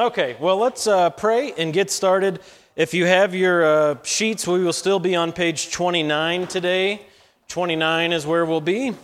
[0.00, 2.40] Okay, well, let's uh, pray and get started.
[2.74, 7.02] If you have your uh, sheets, we will still be on page 29 today.
[7.48, 8.94] 29 is where we'll be.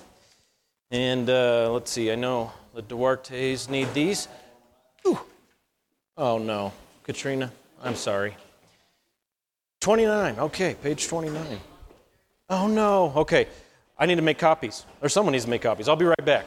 [0.90, 4.26] And uh, let's see, I know the Duartes need these.
[5.06, 5.20] Ooh.
[6.16, 6.72] Oh, no.
[7.02, 7.52] Katrina,
[7.82, 8.34] I'm sorry.
[9.80, 11.60] 29, okay, page 29.
[12.48, 13.12] Oh, no.
[13.16, 13.48] Okay,
[13.98, 15.90] I need to make copies, or someone needs to make copies.
[15.90, 16.46] I'll be right back.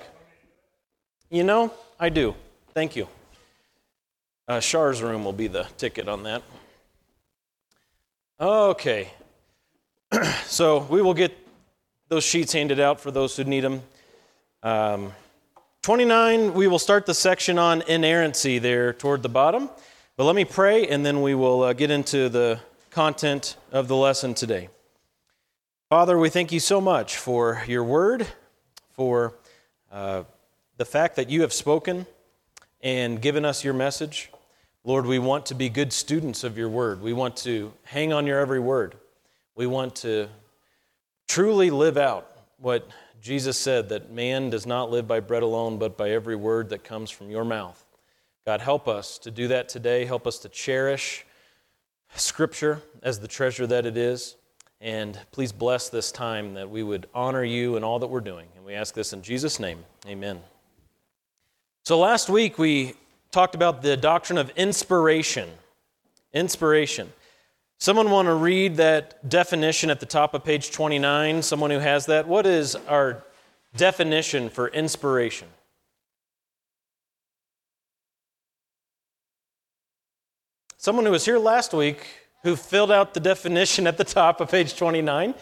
[1.29, 2.33] You know, I do.
[2.73, 3.07] Thank you.
[4.49, 6.41] Uh, Char's room will be the ticket on that.
[8.41, 9.11] Okay.
[10.47, 11.37] so we will get
[12.07, 13.83] those sheets handed out for those who need them.
[14.63, 15.11] Um,
[15.83, 19.69] 29, we will start the section on inerrancy there toward the bottom.
[20.17, 22.59] But let me pray, and then we will uh, get into the
[22.89, 24.69] content of the lesson today.
[25.89, 28.25] Father, we thank you so much for your word,
[28.93, 29.35] for
[29.91, 30.23] uh,
[30.77, 32.07] the fact that you have spoken
[32.81, 34.31] and given us your message.
[34.89, 36.99] Lord, we want to be good students of your word.
[36.99, 38.95] We want to hang on your every word.
[39.55, 40.29] We want to
[41.27, 42.89] truly live out what
[43.21, 46.83] Jesus said that man does not live by bread alone, but by every word that
[46.83, 47.85] comes from your mouth.
[48.47, 50.05] God, help us to do that today.
[50.05, 51.23] Help us to cherish
[52.15, 54.37] Scripture as the treasure that it is.
[54.81, 58.47] And please bless this time that we would honor you in all that we're doing.
[58.55, 59.85] And we ask this in Jesus' name.
[60.07, 60.39] Amen.
[61.85, 62.95] So last week we
[63.31, 65.49] talked about the doctrine of inspiration.
[66.33, 67.11] Inspiration.
[67.77, 71.41] Someone want to read that definition at the top of page 29?
[71.41, 72.27] Someone who has that?
[72.27, 73.23] What is our
[73.75, 75.47] definition for inspiration?
[80.77, 82.05] Someone who was here last week
[82.43, 85.35] who filled out the definition at the top of page 29.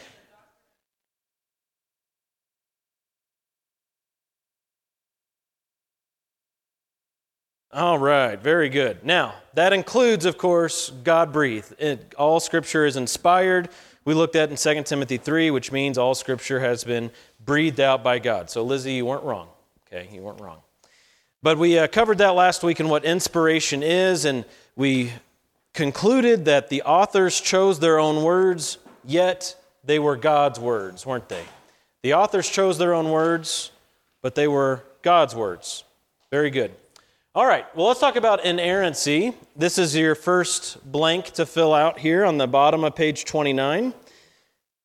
[7.78, 9.06] All right, very good.
[9.06, 11.76] Now, that includes, of course, God breathed.
[12.18, 13.70] All scripture is inspired.
[14.04, 17.12] We looked at in 2 Timothy 3, which means all scripture has been
[17.46, 18.50] breathed out by God.
[18.50, 19.50] So, Lizzie, you weren't wrong.
[19.86, 20.58] Okay, you weren't wrong.
[21.44, 24.44] But we uh, covered that last week in what inspiration is, and
[24.76, 25.12] we
[25.76, 31.44] concluded that the authors chose their own words, yet they were God's words, weren't they?
[32.02, 33.70] The authors chose their own words,
[34.24, 35.84] but they were God's words.
[36.32, 36.72] Very good.
[37.38, 39.32] All right, well, let's talk about inerrancy.
[39.56, 43.94] This is your first blank to fill out here on the bottom of page 29.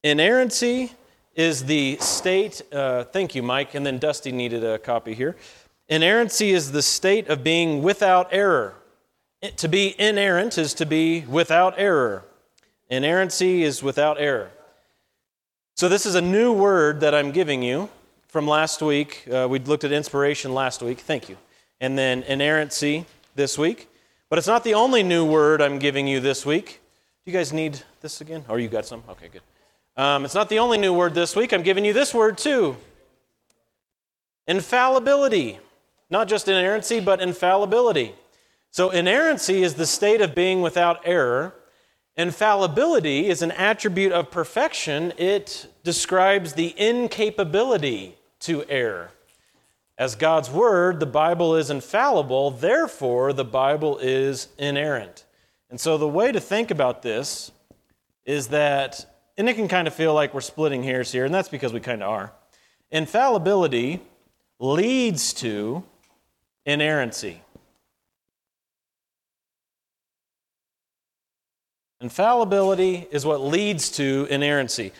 [0.03, 0.93] Inerrancy
[1.35, 5.35] is the state, uh, thank you, Mike, and then Dusty needed a copy here.
[5.89, 8.75] Inerrancy is the state of being without error.
[9.57, 12.23] To be inerrant is to be without error.
[12.91, 14.51] Inerrancy is without error.
[15.75, 17.89] So, this is a new word that I'm giving you
[18.29, 19.27] from last week.
[19.33, 21.01] Uh, we looked at inspiration last week.
[21.01, 21.39] Thank you
[21.83, 23.05] and then inerrancy
[23.35, 23.89] this week.
[24.31, 26.81] But it's not the only new word I'm giving you this week.
[27.25, 28.45] Do you guys need this again?
[28.49, 29.03] Or you got some?
[29.11, 29.43] Okay, good.
[29.97, 31.53] Um, it's not the only new word this week.
[31.53, 32.77] I'm giving you this word too
[34.47, 35.59] infallibility.
[36.09, 38.15] Not just inerrancy, but infallibility.
[38.71, 41.55] So, inerrancy is the state of being without error.
[42.17, 49.11] Infallibility is an attribute of perfection, it describes the incapability to err.
[50.03, 55.25] As God's word, the Bible is infallible, therefore, the Bible is inerrant.
[55.71, 57.53] And so, the way to think about this
[58.25, 59.07] is that,
[59.39, 61.79] and it can kind of feel like we're splitting hairs here, and that's because we
[61.79, 62.33] kind of are.
[62.91, 64.01] Infallibility
[64.59, 65.85] leads to
[66.67, 67.41] inerrancy.
[72.01, 74.91] Infallibility is what leads to inerrancy.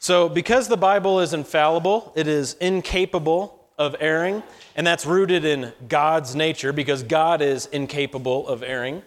[0.00, 4.42] So, because the Bible is infallible, it is incapable of erring,
[4.76, 9.02] and that's rooted in God's nature because God is incapable of erring.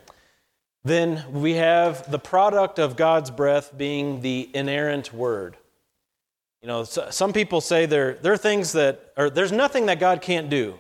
[0.84, 5.58] Then we have the product of God's breath being the inerrant word.
[6.64, 10.24] You know, some people say there, there are things that, or there's nothing that God
[10.24, 10.80] can't do.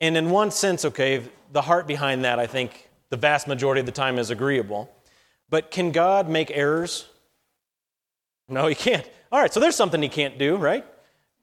[0.00, 3.86] And in one sense, okay, the heart behind that, I think the vast majority of
[3.86, 4.88] the time is agreeable.
[5.50, 7.06] But can God make errors?
[8.48, 9.08] No, he can't.
[9.32, 10.84] All right, so there's something he can't do, right?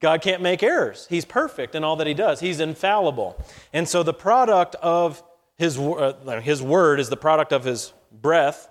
[0.03, 1.07] God can't make errors.
[1.09, 2.41] He's perfect in all that he does.
[2.41, 3.41] He's infallible.
[3.71, 5.23] And so the product of
[5.55, 8.67] his, uh, his word is the product of his breath,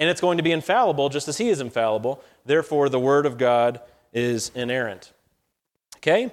[0.00, 2.20] and it's going to be infallible just as he is infallible.
[2.44, 3.82] Therefore, the word of God
[4.12, 5.12] is inerrant.
[5.98, 6.32] Okay?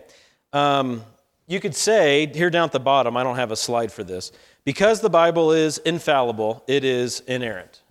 [0.54, 1.04] Um,
[1.46, 4.32] you could say, here down at the bottom, I don't have a slide for this,
[4.64, 7.84] because the Bible is infallible, it is inerrant.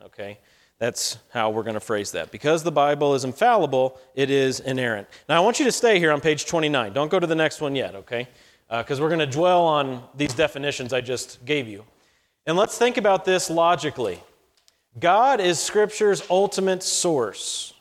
[0.80, 2.30] That's how we're going to phrase that.
[2.30, 5.08] Because the Bible is infallible, it is inerrant.
[5.28, 6.94] Now, I want you to stay here on page 29.
[6.94, 8.26] Don't go to the next one yet, okay?
[8.70, 11.84] Because uh, we're going to dwell on these definitions I just gave you.
[12.46, 14.22] And let's think about this logically.
[14.98, 17.74] God is Scripture's ultimate source.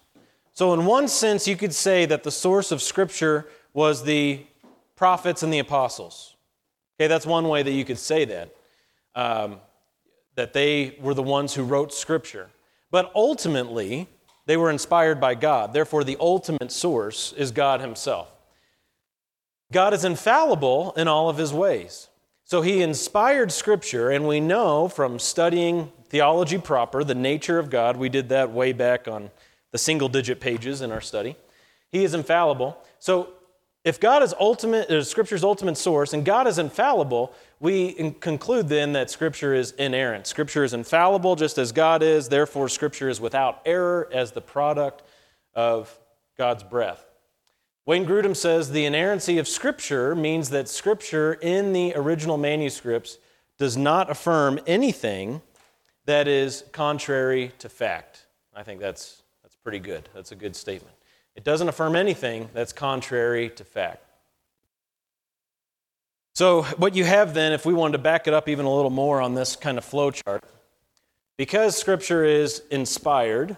[0.52, 4.46] So, in one sense, you could say that the source of Scripture was the
[4.98, 6.36] prophets and the apostles.
[7.00, 8.54] Okay, that's one way that you could say that.
[9.16, 9.62] Um,
[10.36, 12.50] that they were the ones who wrote Scripture.
[12.92, 14.08] But ultimately,
[14.46, 15.74] they were inspired by God.
[15.74, 18.32] Therefore, the ultimate source is God Himself.
[19.72, 22.08] God is infallible in all of His ways.
[22.44, 27.96] So He inspired Scripture, and we know from studying theology proper, the nature of God,
[27.96, 29.30] we did that way back on
[29.72, 31.36] the single digit pages in our study.
[31.92, 32.78] He is infallible.
[32.98, 33.30] So
[33.84, 38.94] if God is ultimate, uh, Scripture's ultimate source, and God is infallible, we conclude then
[38.94, 40.28] that Scripture is inerrant.
[40.28, 45.04] Scripture is infallible just as God is, therefore, Scripture is without error as the product
[45.54, 46.00] of
[46.38, 47.06] God's breath.
[47.86, 53.18] Wayne Grudem says the inerrancy of Scripture means that Scripture in the original manuscripts
[53.58, 55.42] does not affirm anything
[56.06, 58.28] that is contrary to fact.
[58.56, 60.08] I think that's, that's pretty good.
[60.14, 60.96] That's a good statement.
[61.36, 64.06] It doesn't affirm anything that's contrary to fact.
[66.40, 68.90] So, what you have then, if we wanted to back it up even a little
[68.90, 70.42] more on this kind of flow chart,
[71.36, 73.58] because Scripture is inspired,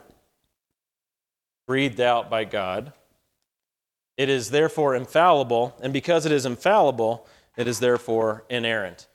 [1.67, 2.91] breathed out by God,
[4.17, 9.05] it is therefore infallible, and because it is infallible, it is therefore inerrant.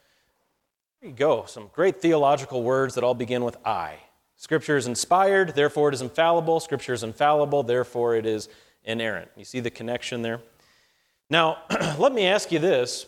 [1.01, 3.97] There you go, some great theological words that all begin with I.
[4.37, 6.61] Scripture is inspired, therefore it is infallible.
[6.61, 8.49] Scripture is infallible, therefore it is
[8.85, 9.29] inerrant.
[9.37, 10.41] You see the connection there?
[11.29, 11.65] Now,
[11.99, 13.07] let me ask you this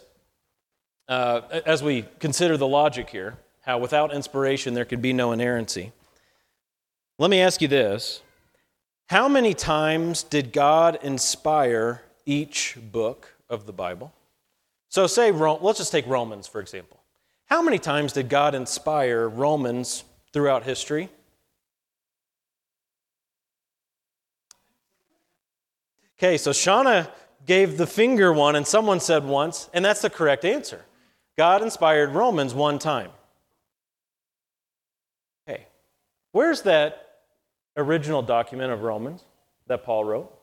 [1.09, 3.39] uh, as we consider the logic here
[3.69, 5.93] how without inspiration there could be no inerrancy.
[7.19, 8.23] Let me ask you this
[9.09, 14.15] How many times did God inspire each book of the Bible?
[14.89, 16.99] So, say, let's just take Romans, for example.
[17.45, 21.11] How many times did God inspire Romans throughout history?
[26.19, 27.11] Okay, so Shauna
[27.45, 30.87] gave the finger one, and someone said once, and that's the correct answer.
[31.39, 33.13] God inspired Romans one time.
[35.49, 35.69] Okay,
[36.33, 37.21] where's that
[37.77, 39.25] original document of Romans
[39.69, 40.37] that Paul wrote?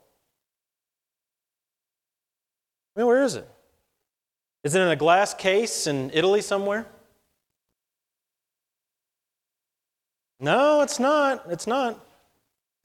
[2.96, 3.46] I mean, where is it?
[4.64, 6.86] Is it in a glass case in Italy somewhere?
[10.40, 11.44] No, it's not.
[11.50, 12.00] It's not.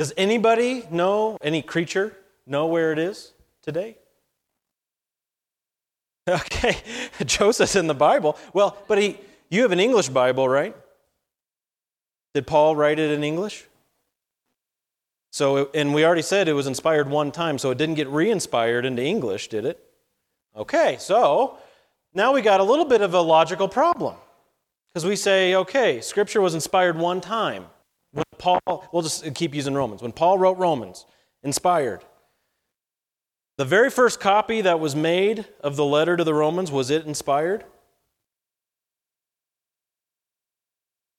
[0.01, 3.99] Does anybody know, any creature, know where it is today?
[6.29, 6.77] Okay,
[7.25, 8.37] Joseph's in the Bible.
[8.53, 9.19] Well, but he,
[9.49, 10.77] you have an English Bible, right?
[12.35, 13.65] Did Paul write it in English?
[15.33, 18.31] So, and we already said it was inspired one time, so it didn't get re
[18.31, 19.83] inspired into English, did it?
[20.57, 21.59] Okay, so
[22.15, 24.17] now we got a little bit of a logical problem.
[24.93, 27.67] Because we say, okay, Scripture was inspired one time.
[28.13, 30.03] When Paul, we'll just keep using Romans.
[30.03, 31.07] When Paul wrote Romans,
[31.45, 32.05] inspired.
[33.61, 37.05] The very first copy that was made of the letter to the Romans, was it
[37.05, 37.63] inspired?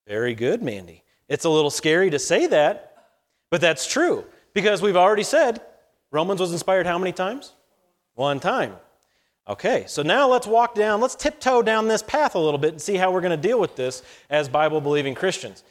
[0.07, 1.03] Very good, Mandy.
[1.29, 2.95] It's a little scary to say that,
[3.51, 5.61] but that's true because we've already said
[6.09, 7.53] Romans was inspired how many times?
[8.15, 8.73] One time.
[9.47, 12.81] Okay, so now let's walk down, let's tiptoe down this path a little bit and
[12.81, 14.01] see how we're going to deal with this
[14.31, 15.63] as Bible believing Christians.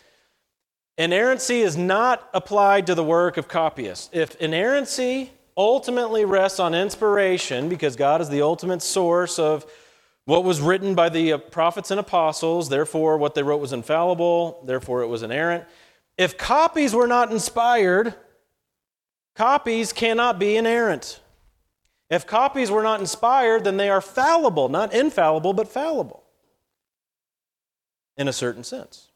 [0.97, 4.09] Inerrancy is not applied to the work of copyists.
[4.13, 9.67] If inerrancy ultimately rests on inspiration because God is the ultimate source of
[10.25, 12.71] what was written by the uh, prophets and apostles.
[12.71, 14.63] Therefore, what they wrote was infallible.
[14.65, 15.65] Therefore, it was inerrant.
[16.17, 18.15] If copies were not inspired,
[19.35, 21.21] copies cannot be inerrant.
[22.09, 26.25] If copies were not inspired, then they are fallible, not infallible, but fallible
[28.17, 29.10] in a certain sense.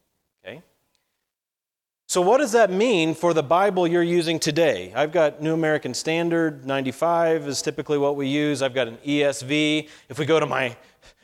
[2.15, 4.93] So, what does that mean for the Bible you're using today?
[4.95, 8.63] I've got New American Standard, 95 is typically what we use.
[8.63, 9.89] I've got an ESV.
[10.09, 10.77] If we go to my,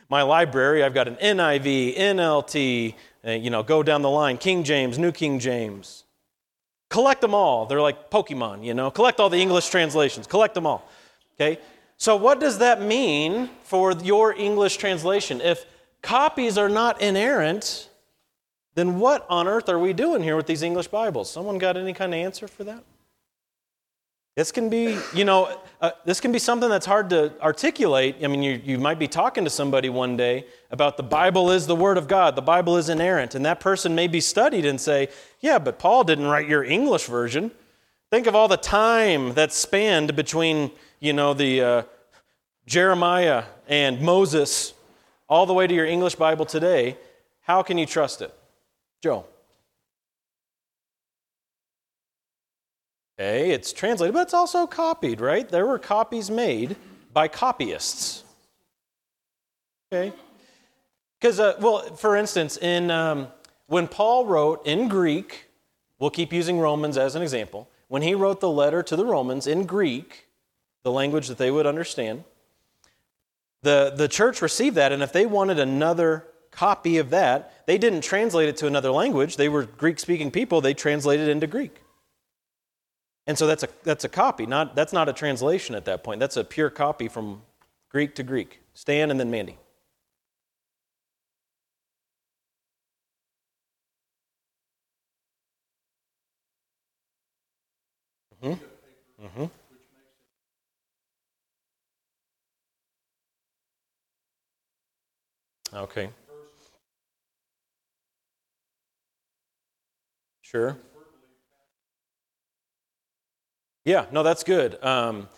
[0.09, 2.95] my library, I've got an NIV, NLT,
[3.25, 6.03] uh, you know, go down the line, King James, New King James.
[6.89, 7.67] Collect them all.
[7.67, 10.91] They're like Pokemon, you know, collect all the English translations, collect them all.
[11.37, 11.61] Okay?
[11.99, 15.41] So, what does that mean for your English translation?
[15.41, 15.67] If
[16.03, 17.90] copies are not inerrant,
[18.81, 21.31] then what on earth are we doing here with these English Bibles?
[21.31, 22.83] Someone got any kind of answer for that?
[24.37, 28.17] This can be, you know, uh, this can be something that's hard to articulate.
[28.25, 31.67] I mean, you, you might be talking to somebody one day about the Bible is
[31.67, 34.81] the Word of God, the Bible is inerrant, and that person may be studied and
[34.81, 35.09] say,
[35.41, 37.51] yeah, but Paul didn't write your English version.
[38.09, 40.71] Think of all the time that's spanned between,
[41.01, 41.83] you know, the uh,
[42.65, 44.73] Jeremiah and Moses
[45.29, 46.97] all the way to your English Bible today.
[47.43, 48.33] how can you trust it?
[49.03, 49.25] Joe.
[53.19, 55.49] Okay, it's translated, but it's also copied, right?
[55.49, 56.77] There were copies made
[57.13, 58.25] by copyists.
[59.93, 60.13] Okay.
[61.21, 63.29] Because, uh, well, for instance, in um,
[63.67, 65.47] when Paul wrote in Greek,
[65.99, 67.69] we'll keep using Romans as an example.
[67.89, 70.29] When he wrote the letter to the Romans in Greek,
[70.83, 72.25] the language that they would understand,
[73.63, 78.03] the, the church received that, and if they wanted another copy of that, they didn't
[78.03, 79.37] translate it to another language.
[79.37, 81.83] They were Greek speaking people, they translated it into Greek.
[83.27, 86.21] And so that's a, that's a copy, not, that's not a translation at that point.
[86.21, 87.43] That's a pure copy from
[87.91, 88.61] Greek to Greek.
[88.75, 89.57] Stan and then Mandy.
[98.43, 99.25] Mm-hmm.
[99.25, 99.45] Mm-hmm.
[105.77, 106.11] Okay.
[110.51, 110.77] Sure.
[113.85, 114.83] Yeah, no, that's good.
[114.85, 115.29] Um,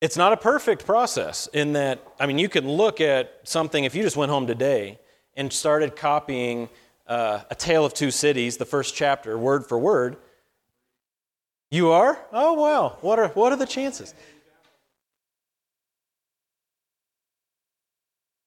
[0.00, 3.96] it's not a perfect process in that, I mean, you can look at something, if
[3.96, 5.00] you just went home today
[5.34, 6.68] and started copying
[7.08, 10.16] uh, A Tale of Two Cities, the first chapter, word for word.
[11.72, 12.16] You are?
[12.32, 12.98] Oh, wow.
[13.00, 14.14] What are, what are the chances?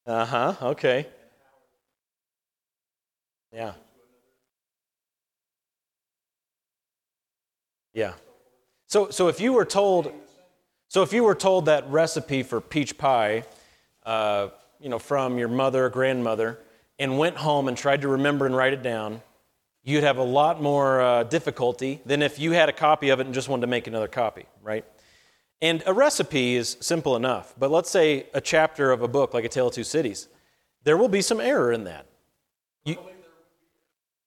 [0.07, 1.07] Uh huh, okay.
[3.51, 3.73] Yeah.
[7.95, 8.13] Yeah.
[8.87, 10.11] So, so if you were told,
[10.89, 13.45] so if you were told that recipe for peach pie,
[14.05, 14.49] uh,
[14.79, 16.59] you know, from your mother or grandmother,
[16.99, 19.21] and went home and tried to remember and write it down,
[19.83, 23.25] you'd have a lot more uh, difficulty than if you had a copy of it
[23.25, 24.85] and just wanted to make another copy, right?
[25.61, 29.45] And a recipe is simple enough, but let's say a chapter of a book like
[29.45, 30.27] A Tale of Two Cities,
[30.83, 32.07] there will be some error in that.
[32.83, 32.97] You,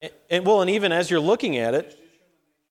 [0.01, 1.98] and, and well, and even as you're looking at it,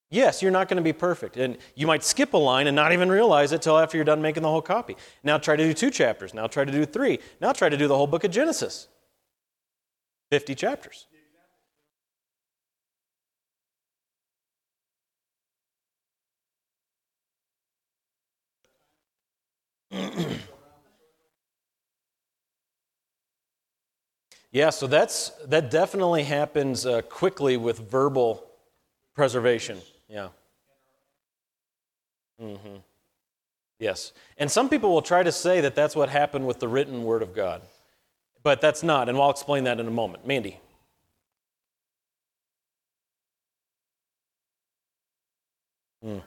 [0.10, 1.36] Yes, you're not going to be perfect.
[1.36, 4.22] And you might skip a line and not even realize it till after you're done
[4.22, 4.96] making the whole copy.
[5.24, 6.34] Now try to do two chapters.
[6.34, 7.20] Now try to do three.
[7.42, 8.88] Now try to do the whole book of Genesis
[10.32, 11.08] 50 chapters.
[24.52, 28.46] yeah, so that's that definitely happens uh, quickly with verbal
[29.14, 29.82] preservation.
[30.10, 30.30] Yeah.
[32.42, 32.78] Mm-hmm.
[33.80, 34.14] Yes.
[34.38, 37.22] And some people will try to say that that's what happened with the written word
[37.22, 37.62] of God.
[38.44, 40.26] But that's not, and I'll explain that in a moment.
[40.26, 40.60] Mandy.
[46.06, 46.22] Mm.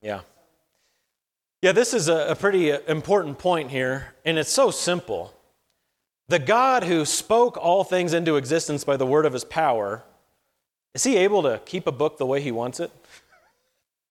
[0.00, 0.20] Yeah.
[1.62, 5.34] Yeah, this is a, a pretty important point here, and it's so simple.
[6.28, 10.04] The God who spoke all things into existence by the word of his power
[10.94, 12.90] is he able to keep a book the way he wants it?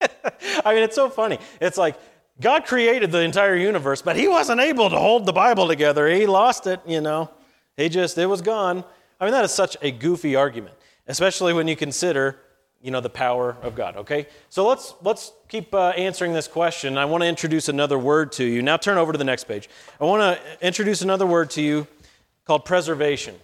[0.64, 1.38] I mean, it's so funny.
[1.60, 1.96] It's like
[2.40, 6.08] God created the entire universe, but he wasn't able to hold the Bible together.
[6.08, 7.30] He lost it, you know.
[7.76, 8.84] He just, it was gone.
[9.20, 10.74] I mean, that is such a goofy argument,
[11.06, 12.38] especially when you consider,
[12.80, 14.26] you know, the power of God, okay?
[14.48, 16.96] So let's, let's keep uh, answering this question.
[16.96, 18.62] I want to introduce another word to you.
[18.62, 19.68] Now turn over to the next page.
[20.00, 21.86] I want to introduce another word to you
[22.46, 23.34] called preservation.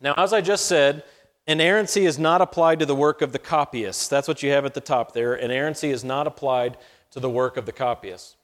[0.00, 1.04] Now, as I just said,
[1.48, 4.10] Inerrancy is not applied to the work of the copyist.
[4.10, 5.34] That's what you have at the top there.
[5.34, 6.76] Inerrancy is not applied
[7.12, 8.36] to the work of the copyist.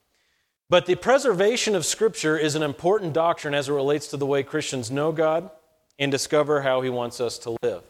[0.70, 4.42] But the preservation of Scripture is an important doctrine as it relates to the way
[4.42, 5.50] Christians know God
[5.99, 7.82] and discover how He wants us to live.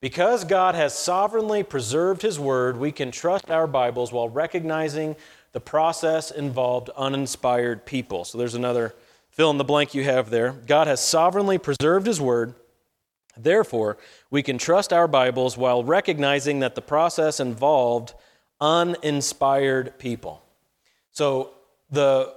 [0.00, 5.16] Because God has sovereignly preserved His Word, we can trust our Bibles while recognizing
[5.50, 8.24] the process involved uninspired people.
[8.24, 8.94] So there's another
[9.28, 10.52] fill in the blank you have there.
[10.52, 12.54] God has sovereignly preserved His Word
[13.36, 13.96] Therefore,
[14.30, 18.14] we can trust our Bibles while recognizing that the process involved
[18.60, 20.42] uninspired people.
[21.10, 21.50] So
[21.90, 22.34] the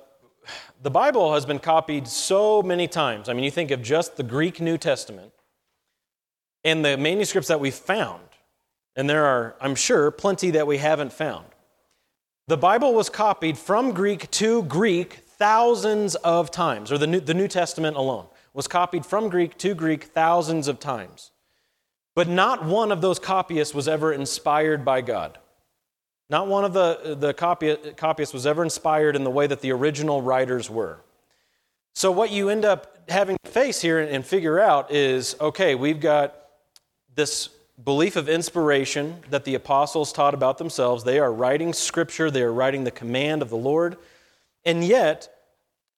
[0.82, 3.30] the Bible has been copied so many times.
[3.30, 5.32] I mean, you think of just the Greek New Testament
[6.64, 8.22] and the manuscripts that we found,
[8.96, 11.46] and there are, I'm sure, plenty that we haven't found.
[12.48, 17.34] The Bible was copied from Greek to Greek thousands of times, or the New, the
[17.34, 21.32] New Testament alone was copied from Greek to Greek thousands of times.
[22.16, 25.38] But not one of those copyists was ever inspired by God.
[26.30, 29.74] Not one of the, the copy, copyists was ever inspired in the way that the
[29.74, 31.02] original writers were.
[31.94, 36.00] So, what you end up having to face here and figure out is okay, we've
[36.00, 36.36] got
[37.14, 37.50] this
[37.84, 41.04] belief of inspiration that the apostles taught about themselves.
[41.04, 43.98] They are writing scripture, they are writing the command of the Lord,
[44.64, 45.30] and yet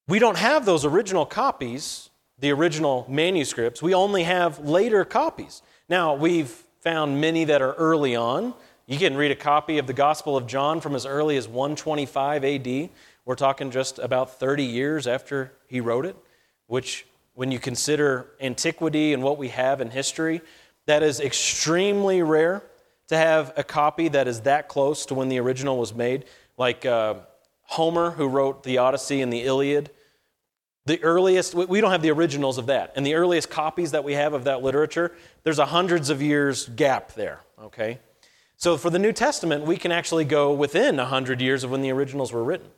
[0.07, 2.06] we don't have those original copies
[2.39, 3.81] the original manuscripts.
[3.81, 5.61] We only have later copies.
[5.89, 6.49] Now, we've
[6.81, 8.53] found many that are early on.
[8.85, 12.45] You can read a copy of the Gospel of John from as early as 125
[12.45, 12.89] AD.
[13.25, 16.15] We're talking just about 30 years after he wrote it,
[16.67, 20.41] which, when you consider antiquity and what we have in history,
[20.85, 22.63] that is extremely rare
[23.07, 26.25] to have a copy that is that close to when the original was made.
[26.57, 27.15] Like uh,
[27.63, 29.89] Homer, who wrote the Odyssey and the Iliad,
[30.87, 32.93] the earliest, we don't have the originals of that.
[32.95, 35.13] And the earliest copies that we have of that literature,
[35.43, 37.99] there's a hundreds of years gap there, okay?
[38.55, 41.81] So for the New Testament, we can actually go within a hundred years of when
[41.81, 42.69] the originals were written.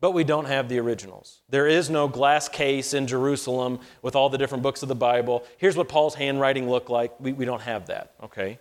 [0.00, 1.40] But we don't have the originals.
[1.48, 5.42] There is no glass case in Jerusalem with all the different books of the Bible.
[5.56, 7.18] Here's what Paul's handwriting looked like.
[7.18, 8.60] We, we don't have that, okay?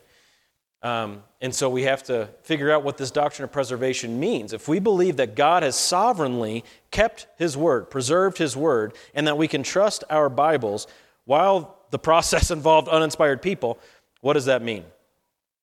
[0.84, 4.54] Um, and so we have to figure out what this doctrine of preservation means.
[4.54, 9.38] If we believe that God has sovereignly kept His word, preserved His word, and that
[9.38, 10.88] we can trust our Bibles
[11.26, 13.80] while the process involved uninspired people,
[14.22, 14.84] what does that mean?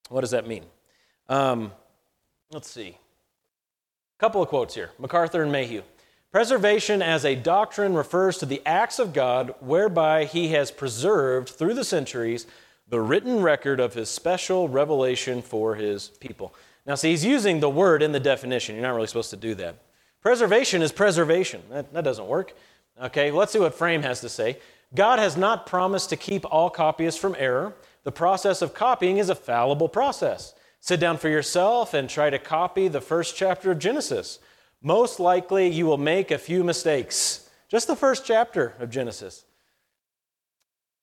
[0.09, 0.65] What does that mean?
[1.29, 1.73] Um,
[2.51, 2.99] let's see.
[4.17, 5.83] A couple of quotes here MacArthur and Mayhue.
[6.33, 11.75] Preservation as a doctrine refers to the acts of God whereby He has preserved through
[11.75, 12.47] the centuries
[12.95, 16.55] the written record of his special revelation for his people.
[16.87, 18.77] Now, see, he's using the word in the definition.
[18.77, 19.83] You're not really supposed to do that.
[20.23, 21.61] Preservation is preservation.
[21.71, 22.55] That, that doesn't work.
[23.03, 24.59] Okay, let's see what Frame has to say.
[24.95, 27.75] God has not promised to keep all copyists from error.
[28.05, 30.55] The process of copying is a fallible process.
[30.79, 34.39] Sit down for yourself and try to copy the first chapter of Genesis.
[34.81, 37.51] Most likely, you will make a few mistakes.
[37.69, 39.45] Just the first chapter of Genesis.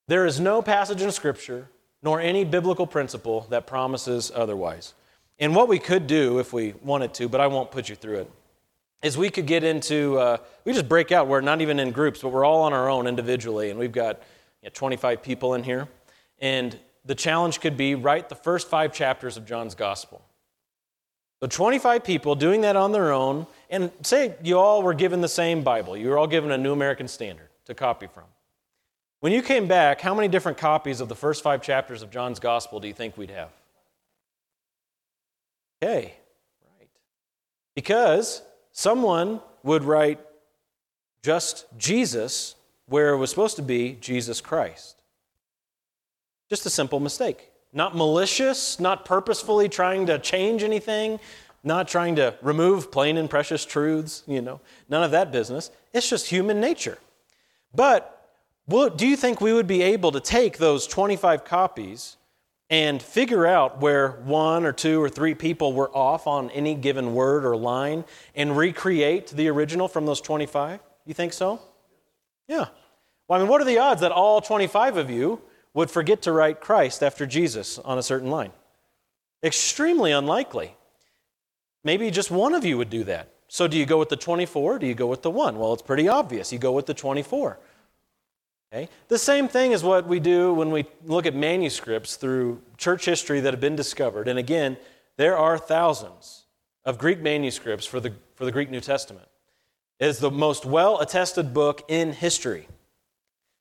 [0.07, 1.67] There is no passage in Scripture
[2.03, 4.93] nor any biblical principle that promises otherwise.
[5.39, 8.20] And what we could do if we wanted to, but I won't put you through
[8.20, 8.31] it,
[9.01, 11.27] is we could get into, uh, we just break out.
[11.27, 13.72] We're not even in groups, but we're all on our own individually.
[13.72, 14.22] And we've got
[14.62, 15.88] you know, 25 people in here.
[16.39, 20.22] And the challenge could be write the first five chapters of John's Gospel.
[21.39, 25.28] So 25 people doing that on their own, and say you all were given the
[25.28, 25.97] same Bible.
[25.97, 28.25] You were all given a New American Standard to copy from.
[29.21, 32.39] When you came back, how many different copies of the first five chapters of John's
[32.39, 33.49] Gospel do you think we'd have?
[35.81, 36.15] Okay,
[36.79, 36.89] right.
[37.75, 40.19] Because someone would write
[41.21, 42.55] just Jesus
[42.88, 44.97] where it was supposed to be Jesus Christ.
[46.49, 47.51] Just a simple mistake.
[47.71, 51.19] Not malicious, not purposefully trying to change anything,
[51.63, 55.69] not trying to remove plain and precious truths, you know, none of that business.
[55.93, 56.97] It's just human nature.
[57.73, 58.20] But
[58.67, 62.17] do you think we would be able to take those 25 copies
[62.69, 67.13] and figure out where one or two or three people were off on any given
[67.13, 70.80] word or line and recreate the original from those 25?
[71.06, 71.60] You think so?
[72.47, 72.67] Yeah.
[73.28, 75.41] Well, I mean, what are the odds that all 25 of you
[75.74, 78.52] would forget to write Christ after Jesus on a certain line?
[79.43, 80.76] Extremely unlikely.
[81.84, 83.34] Maybe just one of you would do that.
[83.47, 85.60] So, do you go with the 24 do you go with the one?
[85.60, 86.54] Well, it's pretty obvious.
[86.54, 87.60] You go with the 24.
[88.71, 88.89] Okay?
[89.10, 93.41] The same thing is what we do when we look at manuscripts through church history
[93.41, 94.27] that have been discovered.
[94.27, 94.77] And again,
[95.17, 96.45] there are thousands
[96.86, 99.27] of Greek manuscripts for the, for the Greek New Testament.
[99.99, 102.67] It is the most well attested book in history.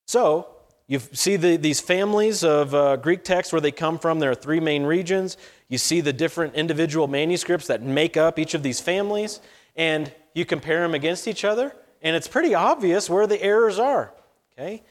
[0.07, 0.49] So,
[0.87, 4.19] you see the, these families of uh, Greek texts where they come from.
[4.19, 5.37] There are three main regions.
[5.69, 9.41] You see the different individual manuscripts that make up each of these families,
[9.77, 14.13] and you compare them against each other, and it's pretty obvious where the errors are.
[14.53, 14.83] Okay?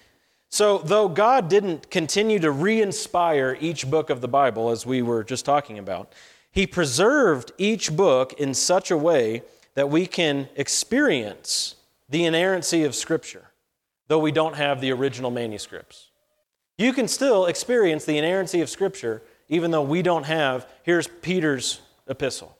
[0.49, 5.01] So, though God didn't continue to re inspire each book of the Bible, as we
[5.01, 6.11] were just talking about,
[6.51, 9.43] He preserved each book in such a way
[9.75, 11.75] that we can experience
[12.09, 13.45] the inerrancy of Scripture,
[14.07, 16.09] though we don't have the original manuscripts.
[16.79, 21.81] You can still experience the inerrancy of Scripture, even though we don't have, here's Peter's
[22.07, 22.57] epistle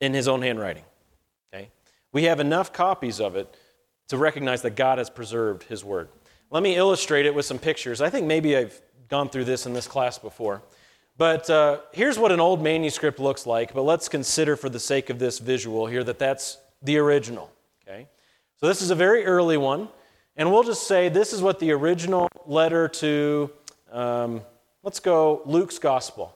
[0.00, 0.84] in his own handwriting.
[1.52, 1.70] Okay?
[2.12, 3.54] We have enough copies of it
[4.08, 6.08] to recognize that God has preserved His Word.
[6.50, 8.00] Let me illustrate it with some pictures.
[8.00, 10.62] I think maybe I've gone through this in this class before.
[11.18, 15.10] But uh, here's what an old manuscript looks like, but let's consider for the sake
[15.10, 17.50] of this visual here that that's the original.
[17.82, 18.06] Okay?
[18.56, 19.88] So this is a very early one,
[20.36, 23.50] and we'll just say this is what the original letter to,
[23.90, 24.42] um,
[24.82, 26.34] let's go Luke's Gospel.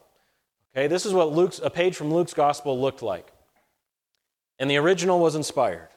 [0.75, 3.31] Okay, this is what Luke's, a page from Luke's Gospel looked like.
[4.59, 5.89] And the original was inspired.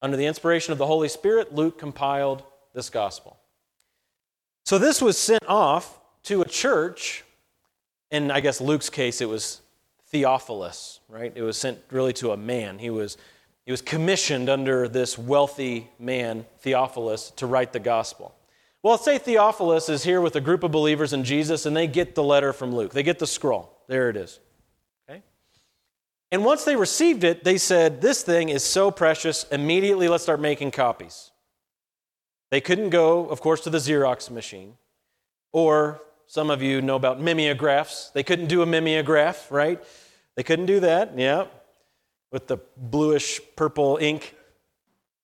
[0.00, 2.42] Under the inspiration of the Holy Spirit, Luke compiled
[2.80, 3.36] this gospel.
[4.64, 7.24] So this was sent off to a church.
[8.10, 9.60] In, I guess, Luke's case, it was
[10.06, 11.30] Theophilus, right?
[11.34, 12.78] It was sent really to a man.
[12.78, 13.18] He was,
[13.66, 18.34] he was commissioned under this wealthy man, Theophilus, to write the gospel.
[18.82, 22.14] Well, say Theophilus is here with a group of believers in Jesus and they get
[22.14, 22.94] the letter from Luke.
[22.94, 23.70] They get the scroll.
[23.88, 24.40] There it is.
[25.08, 25.22] Okay?
[26.32, 29.44] And once they received it, they said, This thing is so precious.
[29.52, 31.30] Immediately, let's start making copies.
[32.50, 34.74] They couldn't go, of course, to the Xerox machine.
[35.52, 38.10] Or some of you know about mimeographs.
[38.10, 39.82] They couldn't do a mimeograph, right?
[40.36, 41.46] They couldn't do that, yeah,
[42.30, 44.34] with the bluish purple ink.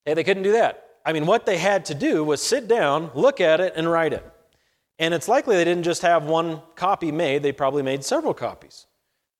[0.05, 0.83] Hey, they couldn't do that.
[1.05, 4.13] I mean, what they had to do was sit down, look at it, and write
[4.13, 4.25] it.
[4.99, 8.87] And it's likely they didn't just have one copy made, they probably made several copies.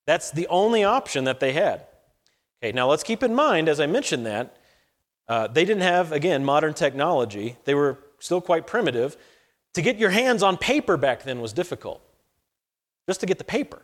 [0.07, 1.87] That's the only option that they had.
[2.63, 4.57] Okay, now let's keep in mind, as I mentioned that,
[5.29, 7.57] uh, they didn't have, again, modern technology.
[7.65, 9.17] They were still quite primitive.
[9.75, 12.01] To get your hands on paper back then was difficult,
[13.07, 13.83] just to get the paper.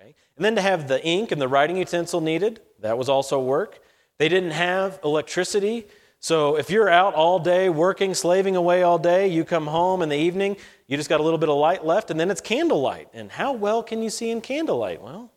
[0.00, 0.14] Okay?
[0.36, 3.80] And then to have the ink and the writing utensil needed, that was also work.
[4.18, 5.86] They didn't have electricity,
[6.20, 10.08] so if you're out all day working, slaving away all day, you come home in
[10.08, 10.56] the evening,
[10.88, 13.08] you just got a little bit of light left, and then it's candlelight.
[13.14, 15.00] And how well can you see in candlelight?
[15.00, 15.30] Well,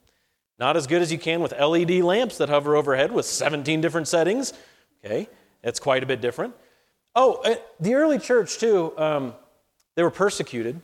[0.57, 4.07] not as good as you can with LED lamps that hover overhead with 17 different
[4.07, 4.53] settings.
[5.03, 5.27] Okay,
[5.63, 6.53] it's quite a bit different.
[7.15, 9.33] Oh, uh, the early church, too, um,
[9.95, 10.79] they were persecuted.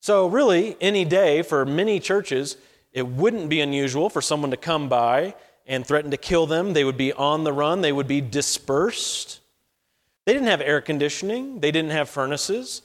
[0.00, 2.56] So, really, any day for many churches,
[2.92, 5.34] it wouldn't be unusual for someone to come by
[5.66, 6.72] and threaten to kill them.
[6.72, 9.40] They would be on the run, they would be dispersed.
[10.24, 12.82] They didn't have air conditioning, they didn't have furnaces.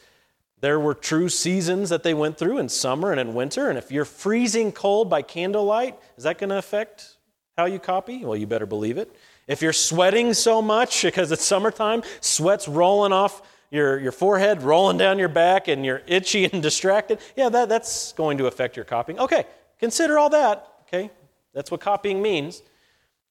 [0.60, 3.70] There were true seasons that they went through in summer and in winter.
[3.70, 7.16] And if you're freezing cold by candlelight, is that going to affect
[7.56, 8.26] how you copy?
[8.26, 9.16] Well, you better believe it.
[9.48, 14.98] If you're sweating so much because it's summertime, sweat's rolling off your, your forehead, rolling
[14.98, 18.86] down your back, and you're itchy and distracted, yeah, that, that's going to affect your
[18.86, 19.20] copying.
[19.20, 19.46] Okay,
[19.80, 20.68] consider all that.
[20.88, 21.10] Okay,
[21.54, 22.62] that's what copying means.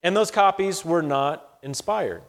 [0.03, 2.23] And those copies were not inspired.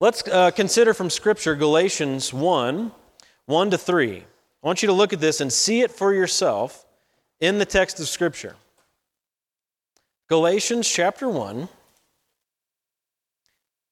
[0.00, 2.92] Let's uh, consider from Scripture Galatians 1
[3.46, 4.18] 1 to 3.
[4.62, 6.86] I want you to look at this and see it for yourself
[7.40, 8.54] in the text of Scripture.
[10.28, 11.68] Galatians chapter 1,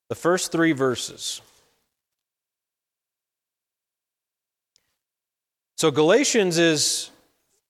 [0.08, 1.40] the first three verses.
[5.76, 7.10] So, Galatians is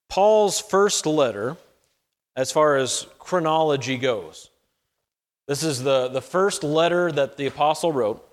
[0.09, 1.57] Paul's first letter
[2.37, 4.51] as far as chronology goes.
[5.47, 8.25] This is the, the first letter that the apostle wrote.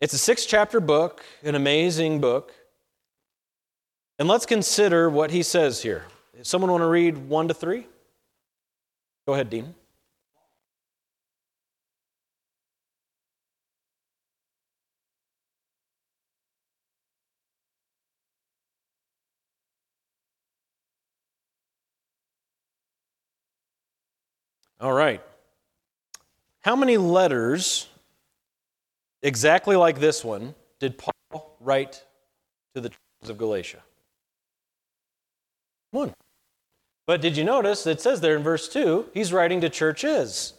[0.00, 2.52] It's a six chapter book, an amazing book.
[4.18, 6.04] And let's consider what he says here.
[6.42, 7.86] Someone want to read one to three?
[9.26, 9.74] Go ahead, Dean.
[24.82, 25.22] All right.
[26.62, 27.88] How many letters,
[29.22, 32.04] exactly like this one, did Paul write
[32.74, 33.78] to the churches of Galatia?
[35.92, 36.12] One.
[37.06, 40.54] But did you notice it says there in verse 2 he's writing to churches?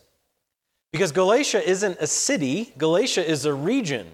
[0.94, 4.10] Because Galatia isn't a city, Galatia is a region,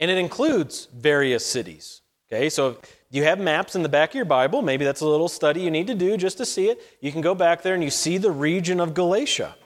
[0.00, 2.02] and it includes various cities.
[2.30, 2.76] Okay, so
[3.10, 4.62] you have maps in the back of your Bible.
[4.62, 6.80] Maybe that's a little study you need to do just to see it.
[7.00, 9.56] You can go back there and you see the region of Galatia.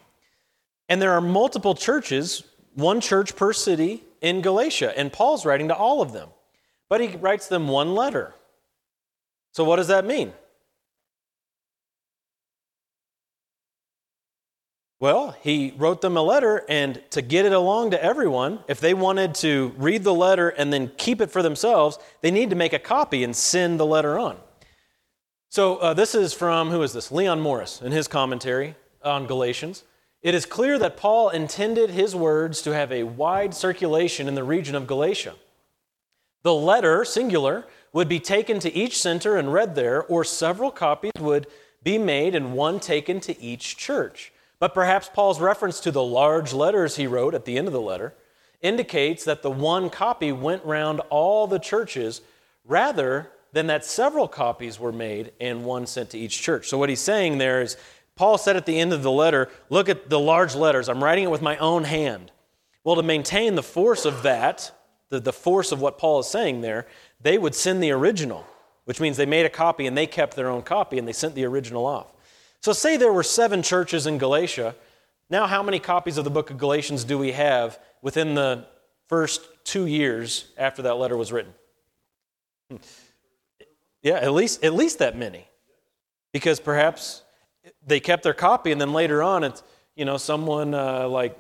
[0.89, 5.77] And there are multiple churches, one church per city in Galatia, and Paul's writing to
[5.77, 6.31] all of them.
[6.89, 8.35] But he writes them one letter.
[9.53, 10.33] So, what does that mean?
[15.01, 18.95] Well, he wrote them a letter, and to get it along to everyone, if they
[18.95, 22.73] wanted to read the letter and then keep it for themselves, they need to make
[22.73, 24.37] a copy and send the letter on.
[25.51, 27.13] So, uh, this is from, who is this?
[27.13, 29.85] Leon Morris in his commentary on Galatians.
[30.23, 34.43] It is clear that Paul intended his words to have a wide circulation in the
[34.43, 35.35] region of Galatia.
[36.45, 41.13] The letter, singular, would be taken to each center and read there, or several copies
[41.21, 41.47] would
[41.83, 44.33] be made and one taken to each church.
[44.65, 47.83] But perhaps Paul's reference to the large letters he wrote at the end of the
[47.83, 48.15] letter
[48.63, 52.23] indicates that the one copy went round all the churches
[52.65, 56.67] rather than that several copies were made and one sent to each church.
[56.67, 57.77] So, what he's saying there is
[58.17, 60.89] Paul said at the end of the letter, Look at the large letters.
[60.89, 62.33] I'm writing it with my own hand.
[62.85, 64.73] Well, to maintain the force of that,
[65.11, 66.87] the, the force of what Paul is saying there,
[67.21, 68.47] they would send the original,
[68.87, 71.35] which means they made a copy and they kept their own copy and they sent
[71.35, 72.14] the original off.
[72.65, 74.75] So, say there were seven churches in Galatia.
[75.29, 78.65] Now, how many copies of the book of Galatians do we have within the
[79.07, 81.53] first two years after that letter was written?
[82.71, 82.77] Hmm.
[84.03, 85.47] Yeah, at least, at least that many.
[86.33, 87.21] Because perhaps
[87.87, 89.63] they kept their copy, and then later on, it's,
[89.95, 91.39] you know, someone uh, like,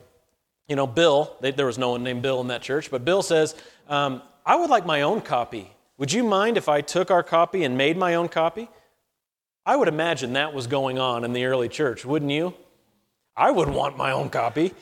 [0.68, 3.22] you know, Bill, they, there was no one named Bill in that church, but Bill
[3.22, 3.54] says,
[3.88, 5.72] um, I would like my own copy.
[5.96, 8.68] Would you mind if I took our copy and made my own copy?
[9.66, 12.54] I would imagine that was going on in the early church, wouldn't you?
[13.36, 14.74] I would want my own copy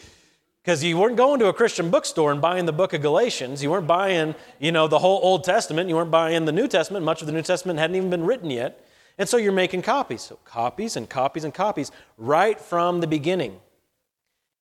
[0.62, 3.62] because you weren't going to a Christian bookstore and buying the book of Galatians.
[3.62, 5.88] You weren't buying, you know, the whole Old Testament.
[5.88, 7.04] You weren't buying the New Testament.
[7.04, 8.84] Much of the New Testament hadn't even been written yet.
[9.18, 10.22] And so you're making copies.
[10.22, 13.60] So copies and copies and copies right from the beginning.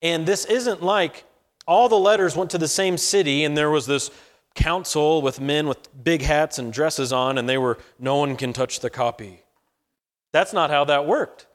[0.02, 1.24] And this isn't like
[1.66, 4.10] all the letters went to the same city and there was this
[4.54, 8.52] council with men with big hats and dresses on and they were, no one can
[8.52, 9.41] touch the copy.
[10.32, 11.46] That's not how that worked.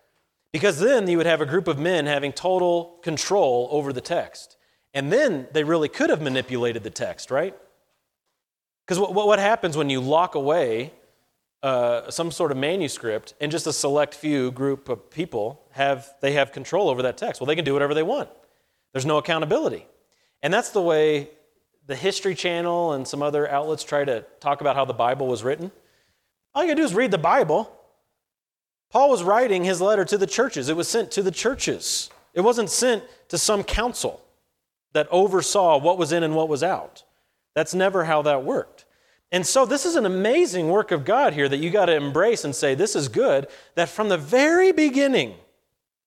[0.53, 4.57] Because then you would have a group of men having total control over the text.
[4.93, 7.55] And then they really could have manipulated the text, right?
[8.85, 10.93] Because what, what happens when you lock away
[11.61, 16.33] uh, some sort of manuscript and just a select few group of people have they
[16.33, 17.41] have control over that text?
[17.41, 18.29] Well, they can do whatever they want.
[18.93, 19.85] There's no accountability.
[20.41, 21.29] And that's the way
[21.85, 25.43] the History Channel and some other outlets try to talk about how the Bible was
[25.43, 25.71] written.
[26.55, 27.76] All you gotta do is read the Bible.
[28.89, 30.69] Paul was writing his letter to the churches.
[30.69, 32.09] It was sent to the churches.
[32.33, 34.21] It wasn't sent to some council
[34.93, 37.03] that oversaw what was in and what was out.
[37.55, 38.85] That's never how that worked.
[39.31, 42.45] And so, this is an amazing work of God here that you got to embrace
[42.45, 43.47] and say, This is good.
[43.75, 45.35] That from the very beginning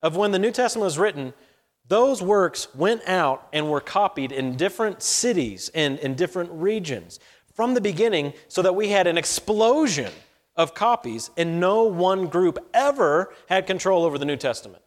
[0.03, 1.35] of when the New Testament was written,
[1.87, 7.19] those works went out and were copied in different cities and in different regions
[7.53, 10.13] from the beginning so that we had an explosion
[10.61, 14.83] of copies, and no one group ever had control over the New Testament.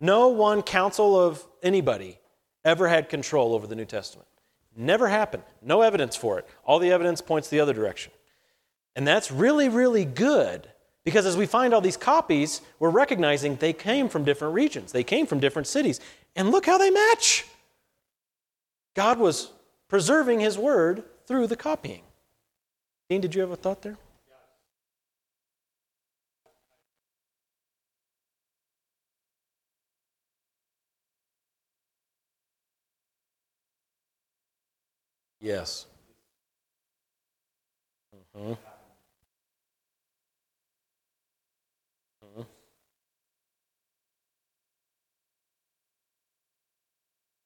[0.00, 2.18] No one council of anybody
[2.64, 4.26] ever had control over the New Testament.
[4.76, 5.44] Never happened.
[5.62, 6.48] No evidence for it.
[6.64, 8.12] All the evidence points the other direction.
[8.96, 10.68] And that's really, really good
[11.04, 15.04] because as we find all these copies, we're recognizing they came from different regions, they
[15.04, 16.00] came from different cities.
[16.34, 17.46] And look how they match.
[18.94, 19.52] God was
[19.88, 22.02] preserving his word through the copying.
[23.08, 23.96] Dean, did you have a thought there?
[35.44, 35.84] Yes.
[38.34, 38.52] Mm-hmm.
[42.24, 42.42] Mm-hmm.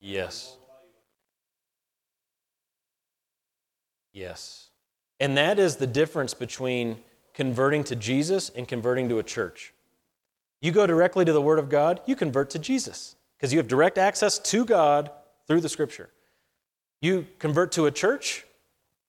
[0.00, 0.56] Yes.
[4.12, 4.70] Yes.
[5.18, 6.98] And that is the difference between
[7.34, 9.74] converting to Jesus and converting to a church.
[10.60, 13.66] You go directly to the Word of God, you convert to Jesus because you have
[13.66, 15.10] direct access to God
[15.48, 16.10] through the Scripture.
[17.00, 18.44] You convert to a church,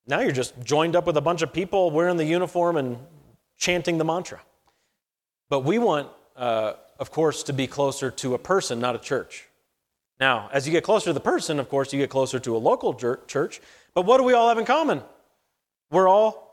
[0.08, 2.98] now you're just joined up with a bunch of people wearing the uniform and
[3.58, 4.40] chanting the mantra.
[5.50, 9.48] But we want, uh, of course, to be closer to a person, not a church.
[10.20, 12.60] Now, as you get closer to the person, of course, you get closer to a
[12.60, 13.62] local church.
[13.94, 15.02] But what do we all have in common?
[15.92, 16.50] We're all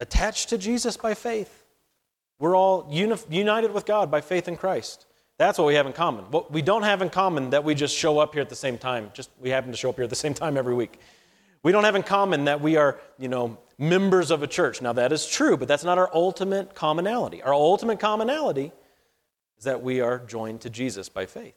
[0.00, 1.64] attached to Jesus by faith.
[2.38, 5.06] We're all uni- united with God by faith in Christ.
[5.36, 6.24] That's what we have in common.
[6.30, 8.78] What we don't have in common that we just show up here at the same
[8.78, 9.10] time.
[9.14, 11.00] Just we happen to show up here at the same time every week.
[11.62, 14.80] We don't have in common that we are, you know, members of a church.
[14.80, 17.42] Now that is true, but that's not our ultimate commonality.
[17.42, 18.70] Our ultimate commonality
[19.58, 21.54] is that we are joined to Jesus by faith.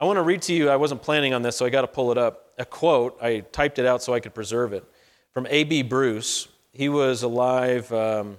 [0.00, 1.86] I want to read to you, I wasn't planning on this, so I got to
[1.86, 2.52] pull it up.
[2.58, 4.84] A quote, I typed it out so I could preserve it,
[5.30, 5.82] from A.B.
[5.82, 6.48] Bruce.
[6.72, 8.38] He was alive um,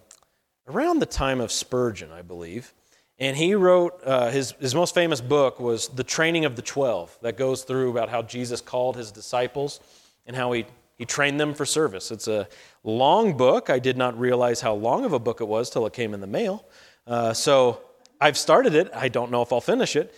[0.68, 2.74] around the time of Spurgeon, I believe.
[3.20, 7.18] And he wrote, uh, his, his most famous book was The Training of the Twelve,
[7.22, 9.80] that goes through about how Jesus called his disciples
[10.26, 10.66] and how he,
[10.98, 12.12] he trained them for service.
[12.12, 12.48] It's a
[12.84, 13.70] long book.
[13.70, 16.22] I did not realize how long of a book it was till it came in
[16.22, 16.66] the mail.
[17.06, 17.82] Uh, so
[18.20, 18.90] I've started it.
[18.94, 20.16] I don't know if I'll finish it.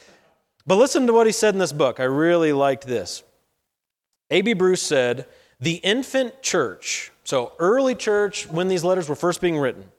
[0.65, 1.99] But listen to what he said in this book.
[1.99, 3.23] I really liked this.
[4.31, 4.53] A.B.
[4.53, 5.27] Bruce said,
[5.59, 9.91] The infant church, so early church, when these letters were first being written,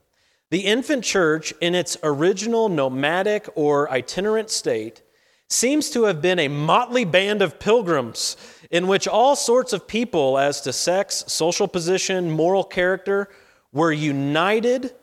[0.50, 5.02] the infant church, in its original nomadic or itinerant state,
[5.48, 8.36] seems to have been a motley band of pilgrims
[8.70, 13.28] in which all sorts of people, as to sex, social position, moral character,
[13.72, 14.94] were united,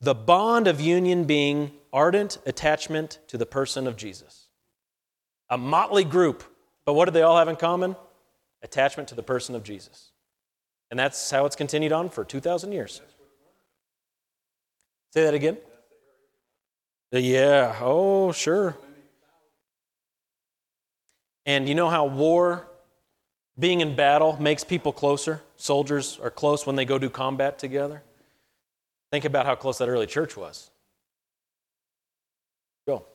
[0.00, 4.48] the bond of union being ardent attachment to the person of Jesus.
[5.50, 6.44] A motley group,
[6.84, 7.96] but what do they all have in common?
[8.62, 10.10] Attachment to the person of Jesus.
[10.90, 13.00] And that's how it's continued on for 2,000 years.
[15.10, 15.56] Say that again.
[17.14, 18.76] Uh, yeah, oh, sure.
[21.46, 22.68] And you know how war,
[23.58, 25.42] being in battle, makes people closer?
[25.56, 28.02] Soldiers are close when they go do combat together.
[29.10, 30.70] Think about how close that early church was.
[32.86, 33.06] Go.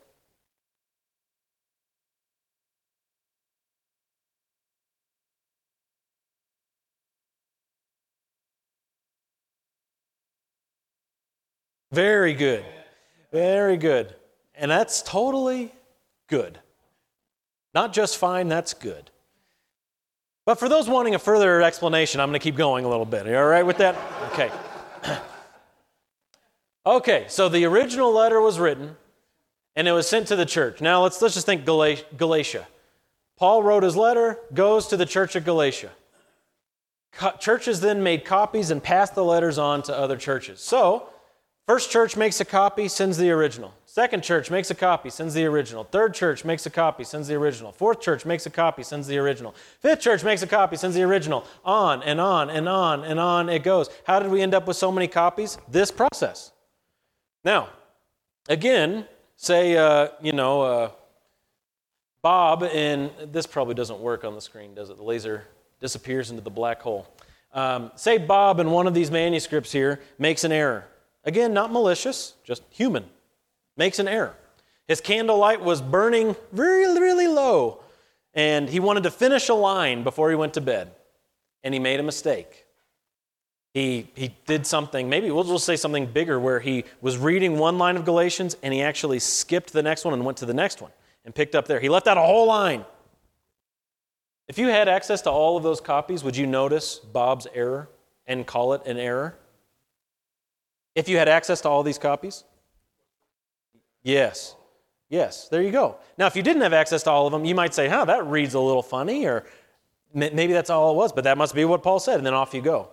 [11.94, 12.64] Very good.
[13.30, 14.14] Very good.
[14.56, 15.72] And that's totally
[16.28, 16.58] good.
[17.72, 19.10] Not just fine, that's good.
[20.44, 23.26] But for those wanting a further explanation, I'm going to keep going a little bit.
[23.26, 23.96] Are you all right with that?
[24.32, 24.50] Okay.
[26.86, 28.96] okay, so the original letter was written
[29.76, 30.80] and it was sent to the church.
[30.80, 32.66] Now let's, let's just think Galatia.
[33.36, 35.90] Paul wrote his letter, goes to the church of Galatia.
[37.38, 40.60] Churches then made copies and passed the letters on to other churches.
[40.60, 41.08] So,
[41.66, 43.72] first church makes a copy, sends the original.
[43.86, 45.84] Second church makes a copy, sends the original.
[45.84, 47.72] Third church makes a copy, sends the original.
[47.72, 49.54] Fourth church makes a copy, sends the original.
[49.80, 51.46] Fifth church makes a copy, sends the original.
[51.64, 53.88] On and on and on and on it goes.
[54.04, 55.58] How did we end up with so many copies?
[55.68, 56.50] This process.
[57.44, 57.68] Now,
[58.48, 60.90] again, say, uh, you know, uh,
[62.20, 64.96] Bob in, this probably doesn't work on the screen, does it?
[64.96, 65.44] The laser
[65.78, 67.06] disappears into the black hole.
[67.52, 70.86] Um, say Bob in one of these manuscripts here makes an error.
[71.24, 73.04] Again, not malicious, just human
[73.76, 74.34] makes an error.
[74.86, 77.80] His candlelight was burning really, really low,
[78.34, 80.92] and he wanted to finish a line before he went to bed,
[81.62, 82.66] and he made a mistake.
[83.72, 87.76] He, he did something, maybe we'll just say something bigger, where he was reading one
[87.76, 90.80] line of Galatians and he actually skipped the next one and went to the next
[90.80, 90.92] one
[91.24, 91.80] and picked up there.
[91.80, 92.84] He left out a whole line.
[94.46, 97.88] If you had access to all of those copies, would you notice Bob's error
[98.28, 99.36] and call it an error?
[100.94, 102.44] If you had access to all these copies?
[104.02, 104.54] Yes.
[105.08, 105.96] Yes, there you go.
[106.18, 108.26] Now, if you didn't have access to all of them, you might say, huh, that
[108.26, 109.44] reads a little funny, or
[110.12, 112.54] maybe that's all it was, but that must be what Paul said, and then off
[112.54, 112.88] you go.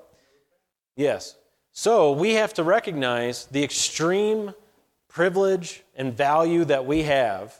[0.95, 1.37] Yes.
[1.71, 4.53] So we have to recognize the extreme
[5.07, 7.59] privilege and value that we have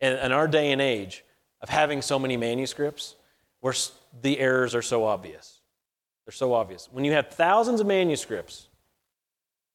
[0.00, 1.24] in, in our day and age
[1.60, 3.14] of having so many manuscripts
[3.60, 3.74] where
[4.20, 5.60] the errors are so obvious.
[6.24, 6.88] They're so obvious.
[6.90, 8.68] When you have thousands of manuscripts,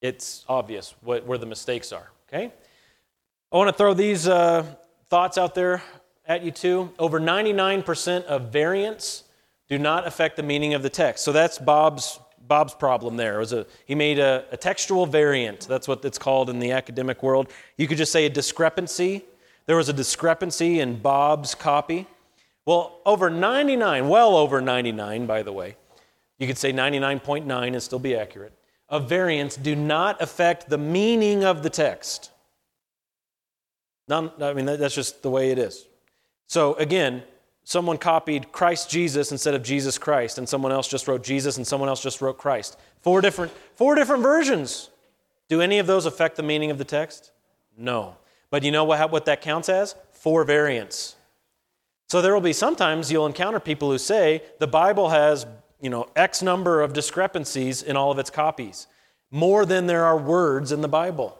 [0.01, 2.51] it's obvious what, where the mistakes are, okay?
[3.51, 4.65] I want to throw these uh,
[5.09, 5.81] thoughts out there
[6.25, 6.91] at you too.
[6.97, 9.23] Over 99% of variants
[9.69, 11.23] do not affect the meaning of the text.
[11.23, 13.35] So that's Bob's Bob's problem there.
[13.35, 15.67] It was a, he made a, a textual variant.
[15.69, 17.49] That's what it's called in the academic world.
[17.77, 19.23] You could just say a discrepancy.
[19.67, 22.07] There was a discrepancy in Bob's copy.
[22.65, 25.77] Well, over 99, well over 99, by the way,
[26.39, 28.53] you could say 99.9 and still be accurate,
[28.91, 32.30] of variants do not affect the meaning of the text.
[34.08, 35.88] None, I mean, that's just the way it is.
[36.47, 37.23] So again,
[37.63, 41.65] someone copied Christ Jesus instead of Jesus Christ, and someone else just wrote Jesus, and
[41.65, 42.77] someone else just wrote Christ.
[42.99, 44.89] Four different, four different versions.
[45.47, 47.32] Do any of those affect the meaning of the text?
[47.77, 48.17] No.
[48.49, 49.95] But you know what, what that counts as?
[50.12, 51.15] Four variants.
[52.10, 55.45] So there will be sometimes you'll encounter people who say the Bible has,
[55.81, 58.87] you know, X number of discrepancies in all of its copies,
[59.31, 61.37] more than there are words in the Bible.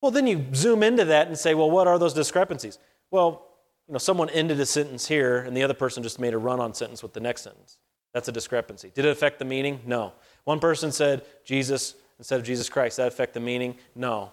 [0.00, 2.78] Well, then you zoom into that and say, well, what are those discrepancies?
[3.10, 3.46] Well,
[3.86, 6.60] you know, someone ended a sentence here and the other person just made a run
[6.60, 7.78] on sentence with the next sentence.
[8.12, 8.92] That's a discrepancy.
[8.94, 9.80] Did it affect the meaning?
[9.84, 10.12] No.
[10.44, 12.96] One person said Jesus instead of Jesus Christ.
[12.98, 13.76] That affect the meaning?
[13.94, 14.32] No.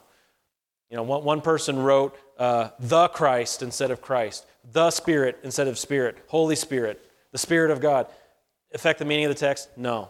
[0.89, 5.67] You know, one, one person wrote uh, the Christ instead of Christ, the Spirit instead
[5.67, 8.07] of Spirit, Holy Spirit, the Spirit of God.
[8.73, 9.69] Affect the meaning of the text?
[9.77, 10.09] No.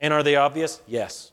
[0.00, 0.80] And are they obvious?
[0.86, 1.32] Yes.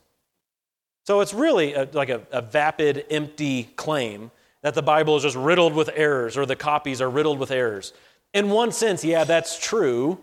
[1.03, 5.35] So it's really a, like a, a vapid, empty claim that the Bible is just
[5.35, 7.93] riddled with errors or the copies are riddled with errors.
[8.33, 10.19] In one sense, yeah, that's true.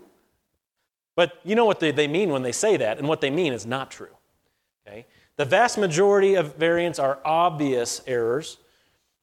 [1.15, 3.51] But you know what they, they mean when they say that, and what they mean
[3.51, 4.15] is not true.
[4.87, 5.05] Okay?
[5.35, 8.57] The vast majority of variants are obvious errors,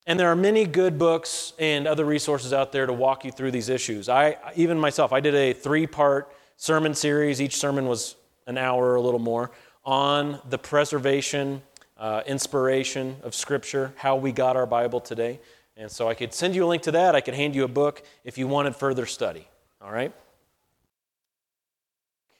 [0.06, 3.52] and there are many good books and other resources out there to walk you through
[3.52, 4.08] these issues.
[4.08, 7.40] I, even myself, I did a three part sermon series.
[7.40, 9.50] Each sermon was an hour or a little more
[9.84, 11.62] on the preservation,
[11.98, 15.40] uh, inspiration of Scripture, how we got our Bible today.
[15.76, 17.14] And so I could send you a link to that.
[17.14, 19.46] I could hand you a book if you wanted further study.
[19.82, 20.12] All right?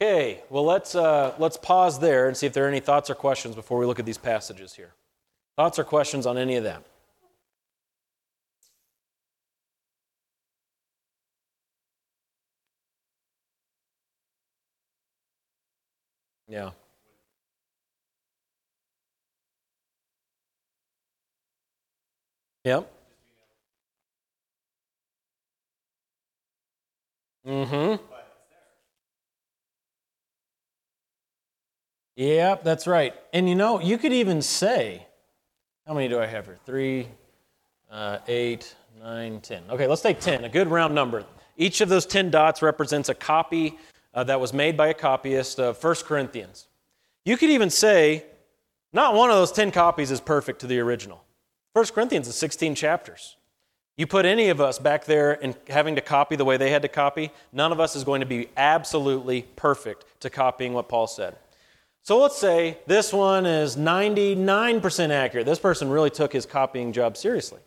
[0.00, 3.14] Okay, well, let's, uh, let's pause there and see if there are any thoughts or
[3.14, 4.92] questions before we look at these passages here.
[5.56, 6.82] Thoughts or questions on any of that?
[16.54, 16.70] Yeah.
[22.62, 22.92] Yep.
[27.44, 28.04] Mm-hmm.
[32.14, 33.14] Yep, that's right.
[33.32, 35.04] And you know, you could even say,
[35.84, 36.58] how many do I have here?
[36.64, 37.08] Three,
[37.90, 39.64] uh, eight, nine, ten.
[39.70, 41.24] Okay, let's take ten, a good round number.
[41.56, 43.76] Each of those ten dots represents a copy
[44.14, 46.66] uh, that was made by a copyist of First Corinthians.
[47.24, 48.24] You could even say
[48.92, 51.24] Not one of those 10 copies is perfect to the original.
[51.72, 53.36] 1 Corinthians is 16 chapters.
[53.96, 56.82] You put any of us back there and having to copy the way they had
[56.82, 61.06] to copy, none of us is going to be absolutely perfect to copying what Paul
[61.08, 61.36] said.
[62.02, 65.46] So let's say this one is 99% accurate.
[65.46, 67.60] This person really took his copying job seriously.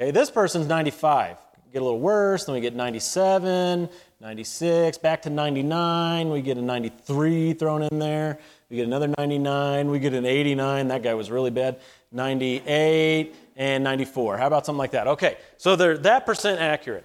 [0.00, 1.38] Okay, this person's 95.
[1.72, 3.88] Get a little worse, then we get 97,
[4.22, 6.30] 96, back to 99.
[6.30, 8.38] We get a 93 thrown in there.
[8.70, 9.90] We get another 99.
[9.90, 10.86] We get an 89.
[10.86, 11.80] That guy was really bad.
[12.12, 14.38] 98 and 94.
[14.38, 15.08] How about something like that?
[15.08, 17.04] Okay, so they're that percent accurate.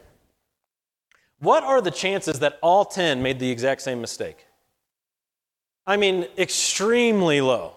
[1.40, 4.46] What are the chances that all 10 made the exact same mistake?
[5.88, 7.74] I mean, extremely low.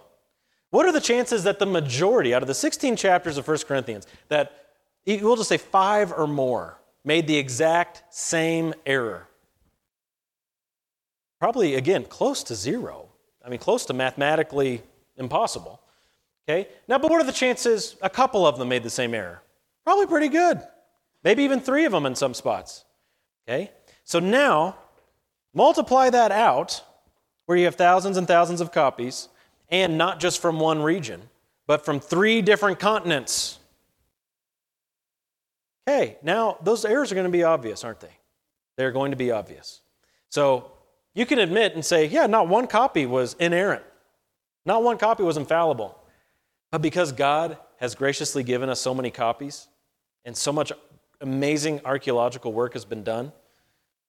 [0.68, 4.06] What are the chances that the majority, out of the 16 chapters of 1 Corinthians,
[4.28, 4.66] that
[5.06, 9.28] we'll just say five or more made the exact same error?
[11.40, 13.08] Probably, again, close to zero.
[13.44, 14.82] I mean, close to mathematically
[15.16, 15.80] impossible.
[16.48, 16.68] Okay?
[16.86, 19.42] Now, but what are the chances a couple of them made the same error?
[19.84, 20.60] Probably pretty good.
[21.24, 22.84] Maybe even three of them in some spots.
[23.48, 23.70] Okay?
[24.04, 24.76] So now,
[25.54, 26.84] multiply that out
[27.46, 29.28] where you have thousands and thousands of copies,
[29.70, 31.20] and not just from one region,
[31.66, 33.58] but from three different continents.
[35.88, 38.16] Okay, now those errors are going to be obvious, aren't they?
[38.76, 39.80] They're going to be obvious.
[40.28, 40.70] So
[41.14, 43.84] you can admit and say, yeah, not one copy was inerrant,
[44.64, 45.96] not one copy was infallible.
[46.70, 49.66] But because God has graciously given us so many copies
[50.24, 50.72] and so much
[51.20, 53.32] amazing archaeological work has been done,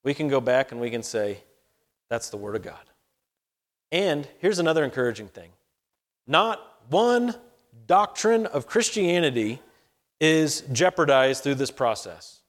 [0.04, 1.38] we can go back and we can say,
[2.08, 2.84] that's the Word of God.
[3.90, 5.50] And here's another encouraging thing
[6.26, 7.34] not one
[7.86, 9.60] doctrine of Christianity
[10.20, 12.41] is jeopardized through this process.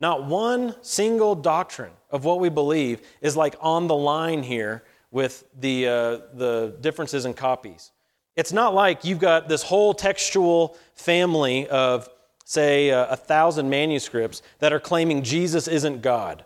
[0.00, 5.44] Not one single doctrine of what we believe is like on the line here with
[5.58, 5.92] the, uh,
[6.34, 7.90] the differences in copies.
[8.36, 12.08] It's not like you've got this whole textual family of,
[12.44, 16.44] say, uh, a thousand manuscripts that are claiming Jesus isn't God.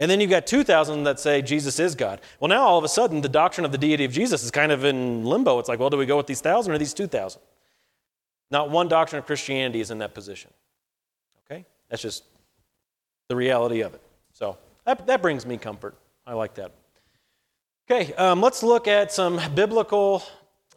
[0.00, 2.20] And then you've got 2,000 that say Jesus is God.
[2.40, 4.72] Well, now all of a sudden, the doctrine of the deity of Jesus is kind
[4.72, 5.60] of in limbo.
[5.60, 7.40] It's like, well, do we go with these 1,000 or these 2,000?
[8.50, 10.50] Not one doctrine of Christianity is in that position.
[11.46, 11.64] Okay?
[11.88, 12.24] That's just
[13.32, 14.02] the reality of it.
[14.34, 15.94] So that, that brings me comfort.
[16.26, 16.70] I like that.
[17.90, 20.22] Okay, um, let's look at some biblical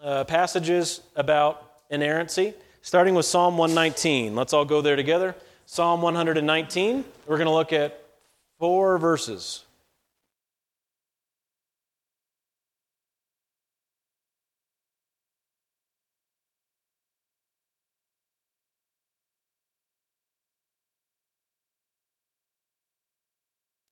[0.02, 4.36] uh, passages about inerrancy, starting with Psalm 119.
[4.36, 5.36] Let's all go there together.
[5.66, 8.02] Psalm 119, we're going to look at
[8.58, 9.65] four verses.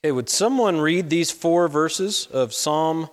[0.06, 3.10] Okay, would someone read these four verses of Psalm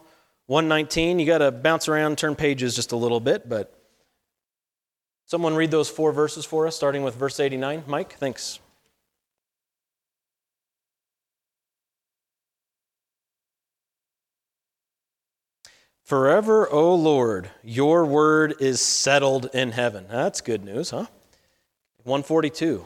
[0.47, 1.21] 119?
[1.21, 3.73] You got to bounce around, turn pages just a little bit, but
[5.25, 7.85] someone read those four verses for us, starting with verse 89.
[7.87, 8.59] Mike, thanks.
[16.03, 20.07] Forever, O Lord, your word is settled in heaven.
[20.11, 21.07] That's good news, huh?
[22.03, 22.85] 142.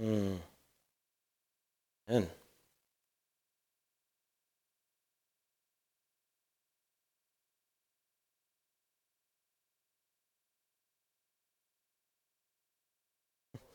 [0.00, 0.36] Mm.
[2.10, 2.28] Amen.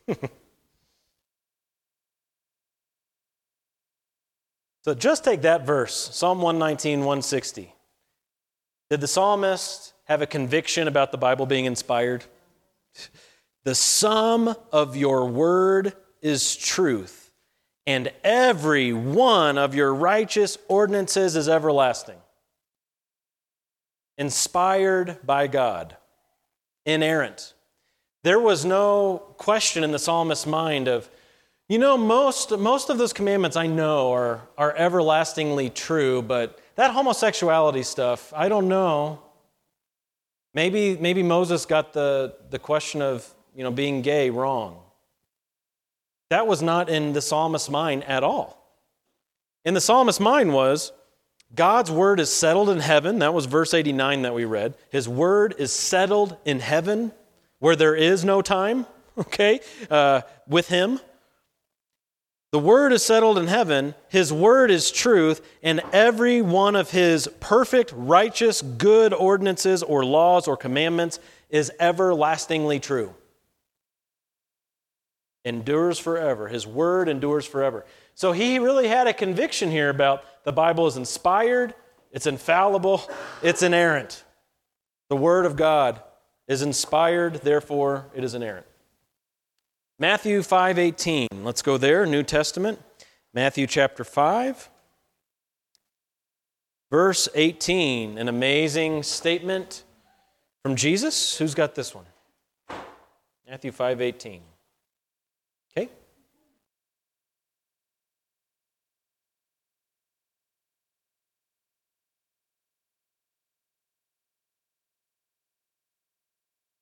[4.84, 7.74] so just take that verse, Psalm 119, 160.
[8.90, 12.26] Did the psalmist have a conviction about the Bible being inspired?
[13.64, 17.32] The sum of your word is truth,
[17.88, 22.18] and every one of your righteous ordinances is everlasting.
[24.18, 25.98] Inspired by God,
[26.86, 27.54] inerrant.
[28.24, 31.10] There was no question in the psalmist's mind of,
[31.68, 36.92] you know, most, most of those commandments I know are, are everlastingly true, but that
[36.92, 39.20] homosexuality stuff, I don't know.
[40.54, 44.80] Maybe, maybe Moses got the, the question of you know, being gay wrong.
[46.32, 48.58] That was not in the psalmist's mind at all.
[49.66, 50.94] In the psalmist's mind was
[51.54, 53.20] God's word is settled in heaven.
[53.20, 54.76] That was verse 89 that we read.
[54.90, 57.12] His word is settled in heaven
[57.60, 58.86] where there is no time,
[59.18, 59.60] okay,
[59.90, 61.02] uh, with him.
[62.54, 63.94] The word is settled in heaven.
[64.08, 70.48] His word is truth, and every one of his perfect, righteous, good ordinances or laws
[70.48, 71.20] or commandments
[71.50, 73.16] is everlastingly true
[75.44, 76.48] endures forever.
[76.48, 77.86] His word endures forever.
[78.14, 81.74] So he really had a conviction here about the Bible is inspired,
[82.12, 83.10] it's infallible,
[83.42, 84.24] it's inerrant.
[85.10, 86.02] The Word of God
[86.48, 88.66] is inspired, therefore it is inerrant.
[90.00, 91.28] Matthew 5:18.
[91.44, 92.82] Let's go there, New Testament.
[93.34, 94.70] Matthew chapter 5.
[96.90, 99.84] Verse 18, an amazing statement
[100.62, 101.38] from Jesus.
[101.38, 102.06] Who's got this one?
[103.48, 104.42] Matthew 5:18.
[105.72, 105.90] Okay?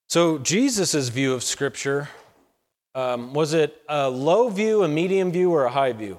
[0.10, 2.10] So, Jesus' view of Scripture
[2.96, 6.18] um, was it a low view, a medium view, or a high view?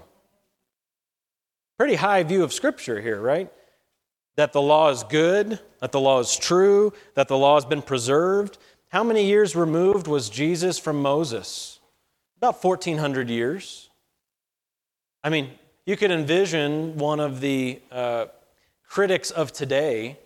[1.76, 3.52] Pretty high view of Scripture here, right?
[4.36, 7.82] That the law is good, that the law is true, that the law has been
[7.82, 8.58] preserved.
[8.90, 11.80] How many years removed was Jesus from Moses?
[12.36, 13.90] About 1,400 years.
[15.24, 15.50] I mean,
[15.84, 18.26] you could envision one of the uh,
[18.86, 20.16] critics of today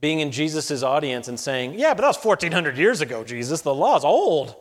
[0.00, 3.60] being in Jesus' audience and saying, Yeah, but that was 1,400 years ago, Jesus.
[3.60, 4.54] The law's old.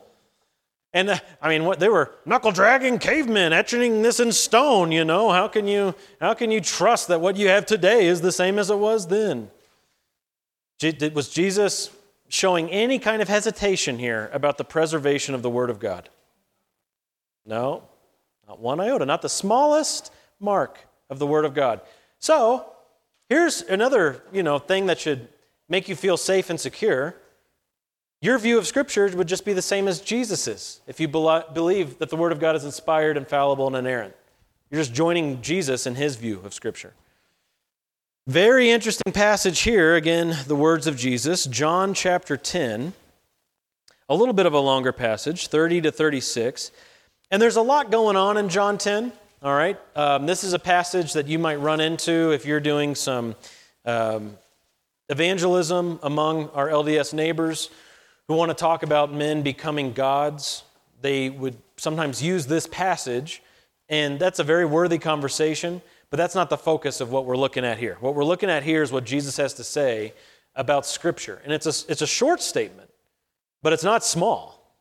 [0.94, 4.92] And uh, I mean, what they were knuckle dragging cavemen, etching this in stone.
[4.92, 8.22] You know, how can you how can you trust that what you have today is
[8.22, 9.52] the same as it was then?
[11.14, 11.92] Was Jesus
[12.30, 16.10] showing any kind of hesitation here about the preservation of the Word of God?
[17.46, 17.84] No,
[18.48, 20.80] not one iota, not the smallest mark
[21.10, 21.82] of the Word of God.
[22.20, 22.72] So
[23.30, 25.28] Here's another, you know, thing that should
[25.68, 27.16] make you feel safe and secure.
[28.22, 32.10] Your view of Scripture would just be the same as Jesus's if you believe that
[32.10, 34.16] the Word of God is inspired, infallible, and inerrant.
[34.72, 36.94] You're just joining Jesus in his view of Scripture.
[38.26, 39.96] Very interesting passage here.
[39.96, 42.94] Again, the words of Jesus, John chapter 10.
[44.10, 46.72] A little bit of a longer passage, 30 to 36.
[47.30, 49.12] And there's a lot going on in John 10.
[49.44, 49.80] All right?
[49.96, 53.36] Um, this is a passage that you might run into if you're doing some
[53.86, 54.36] um,
[55.10, 57.70] evangelism among our LDS neighbors
[58.28, 60.64] who want to talk about men becoming gods.
[61.02, 63.44] They would sometimes use this passage,
[63.90, 67.64] and that's a very worthy conversation, but that's not the focus of what we're looking
[67.64, 67.98] at here.
[68.00, 70.14] What we're looking at here is what Jesus has to say
[70.56, 71.44] about Scripture.
[71.44, 72.90] And it's a, it's a short statement,
[73.62, 74.74] but it's not small.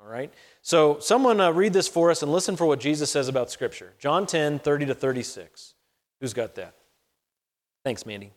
[0.00, 0.32] All right?
[0.68, 3.94] So, someone uh, read this for us and listen for what Jesus says about Scripture.
[3.98, 5.72] John 10, 30 to 36.
[6.20, 6.74] Who's got that?
[7.86, 8.32] Thanks, Mandy.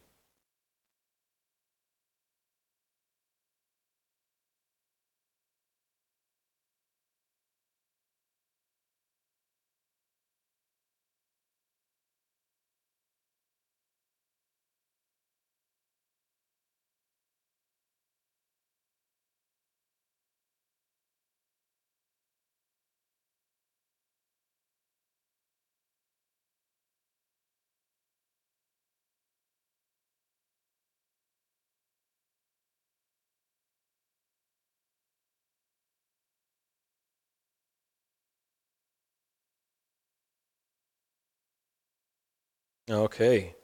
[42.90, 43.56] Okay.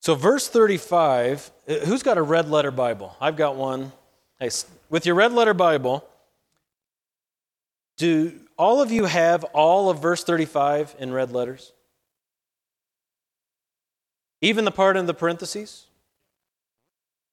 [0.00, 3.16] So, verse 35, uh, who's got a red letter Bible?
[3.20, 3.92] I've got one.
[4.40, 4.50] Hey,
[4.90, 6.04] with your red letter Bible,
[7.96, 11.72] do all of you have all of verse 35 in red letters?
[14.40, 15.86] Even the part in the parentheses?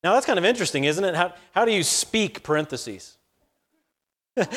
[0.03, 1.15] Now, that's kind of interesting, isn't it?
[1.15, 3.17] How, how do you speak parentheses?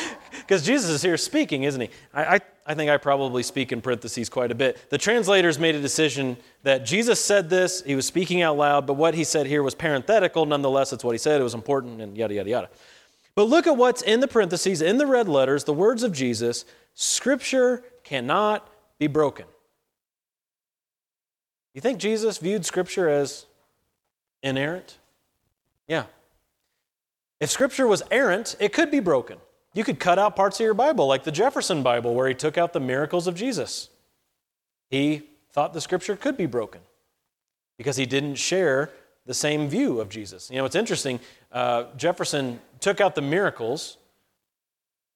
[0.42, 1.88] Because Jesus is here speaking, isn't he?
[2.12, 4.90] I, I, I, think I probably speak in parentheses quite a bit.
[4.90, 8.94] The translators made a decision that Jesus said this, he was speaking out loud, but
[8.94, 10.44] what he said here was parenthetical.
[10.44, 12.70] Nonetheless, it's what he said, it was important, and yada, yada, yada.
[13.34, 16.64] But look at what's in the parentheses, in the red letters, the words of Jesus
[16.94, 18.68] Scripture cannot
[18.98, 19.46] be broken.
[21.72, 23.46] You think Jesus viewed Scripture as
[24.42, 24.98] inerrant?
[25.88, 26.04] Yeah.
[27.40, 29.38] If Scripture was errant, it could be broken.
[29.74, 32.58] You could cut out parts of your Bible, like the Jefferson Bible, where he took
[32.58, 33.88] out the miracles of Jesus.
[34.90, 36.80] He thought the scripture could be broken
[37.78, 38.90] because he didn't share
[39.24, 40.50] the same view of Jesus.
[40.50, 41.20] You know, it's interesting.
[41.50, 43.96] Uh, Jefferson took out the miracles,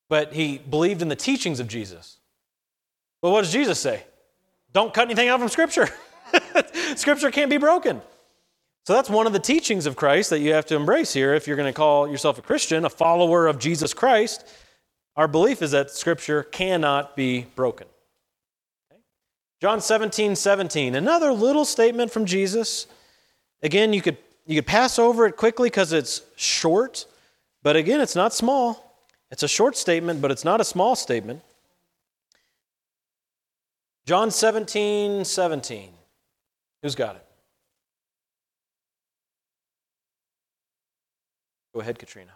[0.09, 2.19] but he believed in the teachings of Jesus.
[3.21, 4.05] But what does Jesus say?
[4.73, 5.89] Don't cut anything out from Scripture.
[6.97, 8.01] scripture can't be broken.
[8.87, 11.49] So that's one of the teachings of Christ that you have to embrace here if
[11.49, 14.47] you're going to call yourself a Christian, a follower of Jesus Christ.
[15.17, 17.89] Our belief is that Scripture cannot be broken.
[18.89, 19.01] Okay?
[19.61, 22.87] John 17, 17, another little statement from Jesus.
[23.61, 27.07] Again, you could, you could pass over it quickly because it's short,
[27.65, 29.01] but again, it's not small.
[29.33, 31.43] It's a short statement, but it's not a small statement.
[34.05, 35.91] John 17, 17.
[36.85, 37.26] Who's got it?
[41.77, 42.33] Go ahead, Katrina.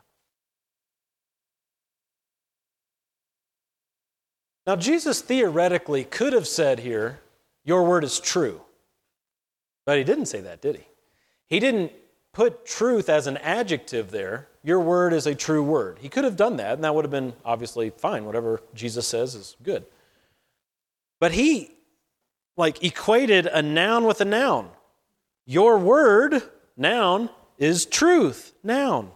[4.67, 7.21] Now, Jesus theoretically could have said here,
[7.65, 8.61] Your word is true.
[9.87, 10.85] But he didn't say that, did he?
[11.47, 11.91] He didn't
[12.35, 14.49] put truth as an adjective there.
[14.63, 16.01] Your word is a true word.
[16.03, 18.27] He could have done that, and that would have been obviously fine.
[18.27, 19.87] Whatever Jesus says is good.
[21.19, 21.71] But he,
[22.59, 24.69] like, equated a noun with a noun.
[25.47, 26.43] Your word,
[26.77, 29.13] noun, is truth, noun.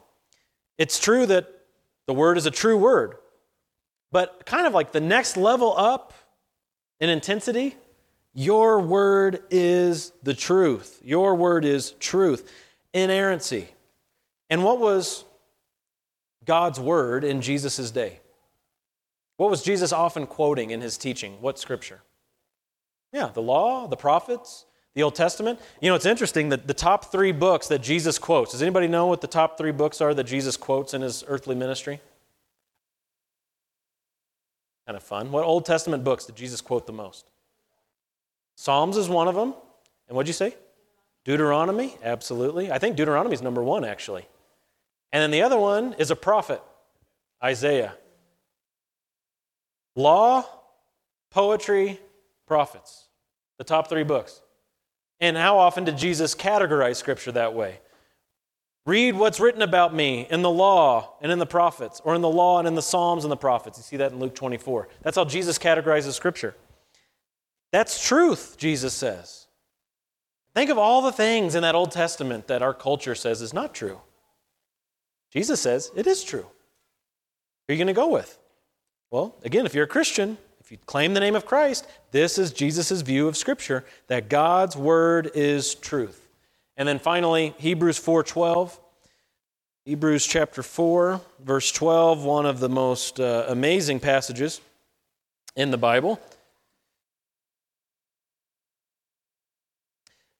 [0.78, 1.48] It's true that
[2.06, 3.16] the word is a true word.
[4.10, 6.12] But kind of like the next level up
[7.00, 7.76] in intensity,
[8.32, 11.00] your word is the truth.
[11.04, 12.50] Your word is truth.
[12.92, 13.68] Inerrancy.
[14.50, 15.24] And what was
[16.44, 18.20] God's word in Jesus' day?
[19.36, 21.40] What was Jesus often quoting in his teaching?
[21.40, 22.02] What scripture?
[23.12, 25.60] Yeah, the law, the prophets, the Old Testament.
[25.80, 29.06] You know, it's interesting that the top three books that Jesus quotes, does anybody know
[29.06, 32.00] what the top three books are that Jesus quotes in his earthly ministry?
[34.86, 35.32] Kind of fun.
[35.32, 37.30] What Old Testament books did Jesus quote the most?
[38.56, 39.54] Psalms is one of them.
[40.08, 40.54] And what'd you say?
[41.24, 41.96] Deuteronomy?
[42.02, 42.70] Absolutely.
[42.70, 44.26] I think Deuteronomy is number one, actually.
[45.12, 46.60] And then the other one is a prophet,
[47.42, 47.94] Isaiah.
[49.96, 50.44] Law,
[51.30, 51.98] poetry,
[52.46, 53.06] prophets.
[53.58, 54.42] The top three books.
[55.20, 57.80] And how often did Jesus categorize Scripture that way?
[58.86, 62.28] Read what's written about me in the law and in the prophets, or in the
[62.28, 63.78] law and in the Psalms and the prophets.
[63.78, 64.88] You see that in Luke 24.
[65.02, 66.54] That's how Jesus categorizes Scripture.
[67.72, 69.46] That's truth, Jesus says.
[70.54, 73.74] Think of all the things in that Old Testament that our culture says is not
[73.74, 74.00] true.
[75.32, 76.46] Jesus says it is true.
[77.66, 78.38] Who are you going to go with?
[79.10, 82.50] Well, again, if you're a Christian, if you claim the name of Christ, this is
[82.50, 86.26] Jesus' view of Scripture that God's word is truth.
[86.78, 88.80] And then finally, Hebrews 4:12.
[89.84, 94.62] Hebrews chapter 4, verse 12, one of the most uh, amazing passages
[95.54, 96.18] in the Bible.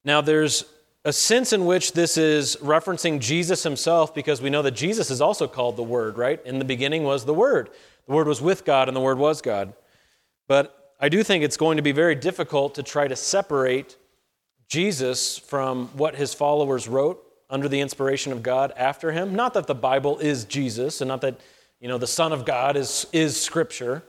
[0.03, 0.65] Now, there's
[1.05, 5.21] a sense in which this is referencing Jesus himself because we know that Jesus is
[5.21, 6.41] also called the Word, right?
[6.47, 7.69] In the beginning was the Word.
[8.07, 9.75] The Word was with God, and the Word was God.
[10.47, 13.97] But I do think it's going to be very difficult to try to separate
[14.69, 19.35] Jesus from what his followers wrote under the inspiration of God after him.
[19.35, 21.39] Not that the Bible is Jesus, and not that
[21.81, 24.03] you know the Son of God is, is Scripture.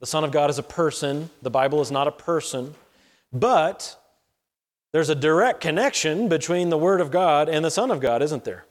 [0.00, 1.30] The Son of God is a person.
[1.42, 2.74] The Bible is not a person.
[3.32, 3.96] But
[4.92, 8.44] there's a direct connection between the Word of God and the Son of God, isn't
[8.44, 8.64] there?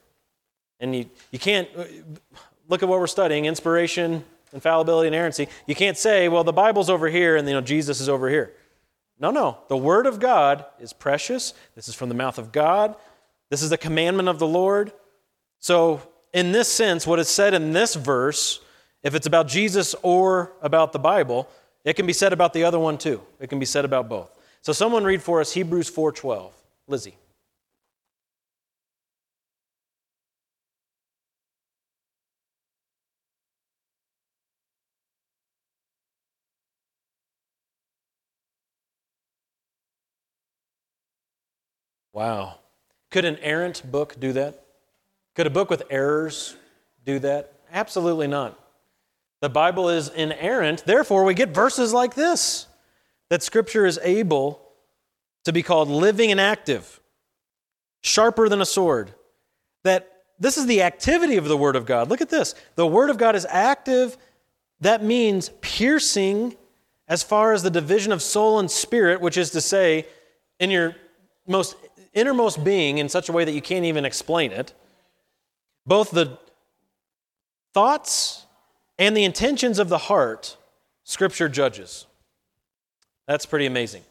[0.80, 1.70] And you, you can't
[2.68, 4.24] look at what we're studying inspiration,
[4.54, 5.48] infallibility, and inerrancy.
[5.66, 8.54] You can't say, well, the Bible's over here and you know, Jesus is over here.
[9.20, 9.58] No, no.
[9.68, 11.54] The Word of God is precious.
[11.76, 12.96] This is from the mouth of God.
[13.50, 14.92] This is the commandment of the Lord.
[15.60, 16.02] So,
[16.34, 18.60] in this sense, what is said in this verse,
[19.02, 21.50] if it's about Jesus or about the Bible,
[21.84, 23.22] it can be said about the other one too.
[23.40, 24.38] It can be said about both.
[24.62, 26.52] So, someone read for us Hebrews 4:12.
[26.88, 27.18] Lizzie.
[42.18, 42.56] Wow.
[43.12, 44.66] Could an errant book do that?
[45.36, 46.56] Could a book with errors
[47.06, 47.54] do that?
[47.72, 48.60] Absolutely not.
[49.42, 52.66] The Bible is inerrant, therefore, we get verses like this
[53.30, 54.60] that Scripture is able
[55.44, 57.00] to be called living and active,
[58.02, 59.14] sharper than a sword.
[59.84, 62.10] That this is the activity of the Word of God.
[62.10, 62.56] Look at this.
[62.74, 64.18] The Word of God is active.
[64.82, 66.56] That means piercing
[67.08, 70.08] as far as the division of soul and spirit, which is to say,
[70.60, 70.96] in your
[71.46, 71.76] most
[72.18, 74.74] innermost being in such a way that you can't even explain it,
[75.86, 76.38] both the
[77.74, 78.46] thoughts
[78.98, 80.58] and the intentions of the heart,
[81.04, 82.08] Scripture judges.
[83.28, 84.04] That's pretty amazing.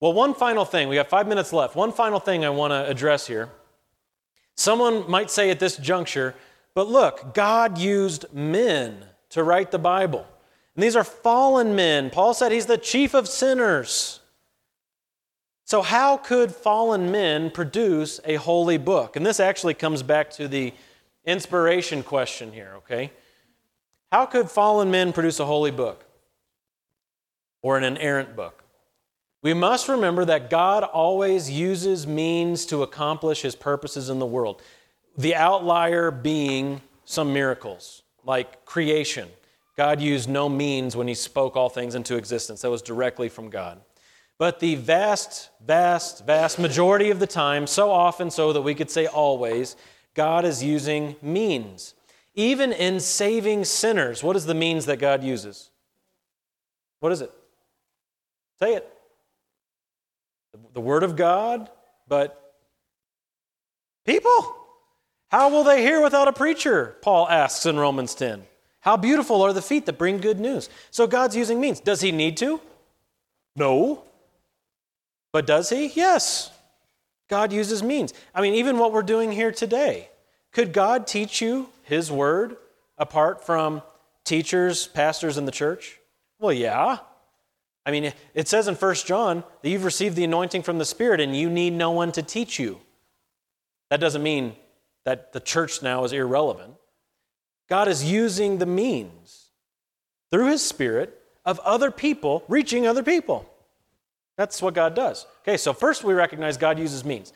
[0.00, 1.76] Well, one final thing, we got five minutes left.
[1.76, 3.48] One final thing I want to address here.
[4.56, 6.34] Someone might say at this juncture,
[6.74, 10.26] but look, God used men to write the Bible.
[10.74, 12.10] And these are fallen men.
[12.10, 14.20] Paul said he's the chief of sinners.
[15.64, 19.16] So, how could fallen men produce a holy book?
[19.16, 20.74] And this actually comes back to the
[21.24, 23.12] inspiration question here, okay?
[24.10, 26.04] How could fallen men produce a holy book
[27.62, 28.64] or an inerrant book?
[29.42, 34.62] We must remember that God always uses means to accomplish his purposes in the world.
[35.16, 39.28] The outlier being some miracles, like creation.
[39.76, 42.62] God used no means when he spoke all things into existence.
[42.62, 43.80] That was directly from God.
[44.42, 48.90] But the vast, vast, vast majority of the time, so often so that we could
[48.90, 49.76] say always,
[50.14, 51.94] God is using means.
[52.34, 55.70] Even in saving sinners, what is the means that God uses?
[56.98, 57.30] What is it?
[58.58, 58.92] Say it.
[60.72, 61.70] The Word of God,
[62.08, 62.56] but
[64.04, 64.56] people.
[65.28, 66.96] How will they hear without a preacher?
[67.00, 68.42] Paul asks in Romans 10.
[68.80, 70.68] How beautiful are the feet that bring good news.
[70.90, 71.78] So God's using means.
[71.78, 72.60] Does he need to?
[73.54, 74.02] No.
[75.32, 75.86] But does he?
[75.86, 76.50] Yes.
[77.28, 78.12] God uses means.
[78.34, 80.10] I mean, even what we're doing here today.
[80.52, 82.56] Could God teach you his word
[82.98, 83.82] apart from
[84.24, 85.98] teachers, pastors in the church?
[86.38, 86.98] Well, yeah.
[87.86, 91.20] I mean, it says in 1 John that you've received the anointing from the Spirit
[91.20, 92.80] and you need no one to teach you.
[93.90, 94.54] That doesn't mean
[95.04, 96.74] that the church now is irrelevant.
[97.68, 99.48] God is using the means
[100.30, 103.48] through His Spirit of other people reaching other people.
[104.42, 105.24] That's what God does.
[105.42, 107.32] Okay, so first we recognize God uses means.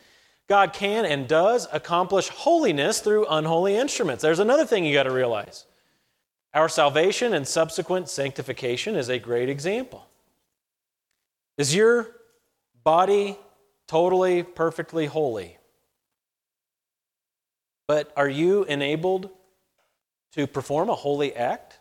[0.49, 4.21] God can and does accomplish holiness through unholy instruments.
[4.21, 5.67] There's another thing you got to realize.
[6.53, 10.05] Our salvation and subsequent sanctification is a great example.
[11.57, 12.09] Is your
[12.83, 13.37] body
[13.87, 15.57] totally, perfectly holy?
[17.87, 19.29] But are you enabled
[20.33, 21.79] to perform a holy act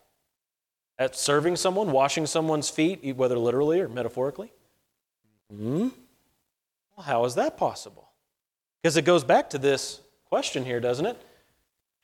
[1.00, 4.52] at serving someone, washing someone's feet, whether literally or metaphorically?
[5.54, 5.88] Hmm?
[6.96, 8.08] Well, how is that possible?
[8.82, 11.20] Because it goes back to this question here, doesn't it?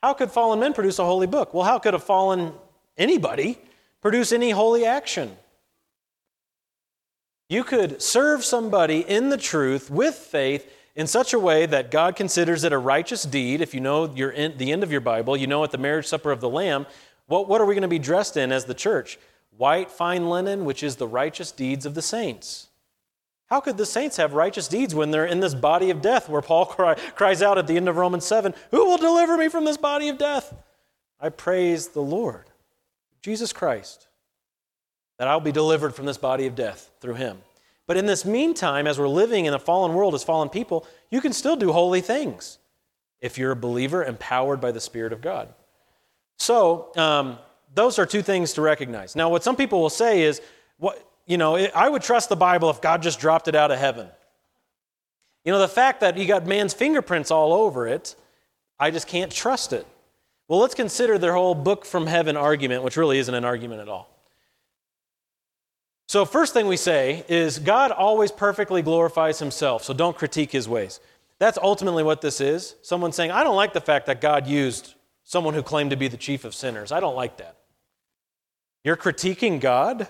[0.03, 1.55] How could fallen men produce a holy book?
[1.55, 2.53] Well, how could a fallen
[2.99, 3.59] anybody
[4.01, 5.36] produce any holy action?
[7.49, 12.16] You could serve somebody in the truth with faith in such a way that God
[12.16, 13.61] considers it a righteous deed.
[13.61, 16.40] If you know the end of your Bible, you know at the marriage supper of
[16.40, 16.86] the Lamb,
[17.26, 19.18] what, what are we going to be dressed in as the church?
[19.57, 22.68] White, fine linen, which is the righteous deeds of the saints.
[23.53, 26.40] How could the saints have righteous deeds when they're in this body of death where
[26.40, 29.66] Paul cry, cries out at the end of Romans 7 Who will deliver me from
[29.66, 30.55] this body of death?
[31.20, 32.46] I praise the Lord,
[33.20, 34.09] Jesus Christ,
[35.18, 37.42] that I'll be delivered from this body of death through him.
[37.86, 41.20] But in this meantime, as we're living in a fallen world as fallen people, you
[41.20, 42.57] can still do holy things
[43.20, 45.53] if you're a believer empowered by the Spirit of God.
[46.38, 47.38] So, um,
[47.74, 49.14] those are two things to recognize.
[49.14, 50.40] Now, what some people will say is,
[50.78, 53.78] what, you know, I would trust the Bible if God just dropped it out of
[53.78, 54.08] heaven.
[55.44, 58.14] You know, the fact that you got man's fingerprints all over it,
[58.78, 59.86] I just can't trust it.
[60.48, 63.88] Well, let's consider their whole book from heaven argument, which really isn't an argument at
[63.88, 64.08] all.
[66.08, 70.68] So, first thing we say is God always perfectly glorifies himself, so don't critique his
[70.68, 71.00] ways.
[71.38, 72.74] That's ultimately what this is.
[72.82, 74.94] Someone saying, I don't like the fact that God used
[75.24, 76.92] someone who claimed to be the chief of sinners.
[76.92, 77.56] I don't like that.
[78.84, 80.08] You're critiquing God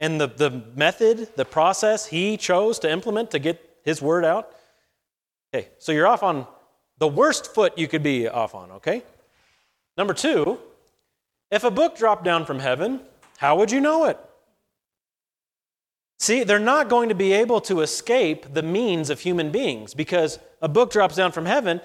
[0.00, 4.54] and the, the method, the process he chose to implement to get his word out.
[5.52, 6.46] Okay, so you're off on
[6.98, 9.02] the worst foot you could be off on, okay?
[9.96, 10.58] Number two,
[11.50, 13.00] if a book dropped down from heaven,
[13.38, 14.18] how would you know it?
[16.18, 20.38] See, they're not going to be able to escape the means of human beings because
[20.60, 21.80] a book drops down from heaven.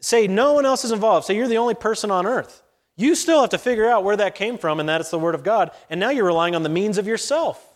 [0.00, 1.26] Say no one else is involved.
[1.26, 2.62] Say you're the only person on earth.
[2.96, 5.34] You still have to figure out where that came from and that it's the Word
[5.34, 5.72] of God.
[5.90, 7.72] And now you're relying on the means of yourself.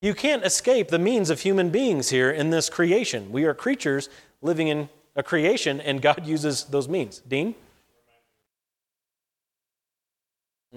[0.00, 3.30] You can't escape the means of human beings here in this creation.
[3.30, 4.08] We are creatures
[4.40, 7.20] living in a creation, and God uses those means.
[7.20, 7.54] Dean?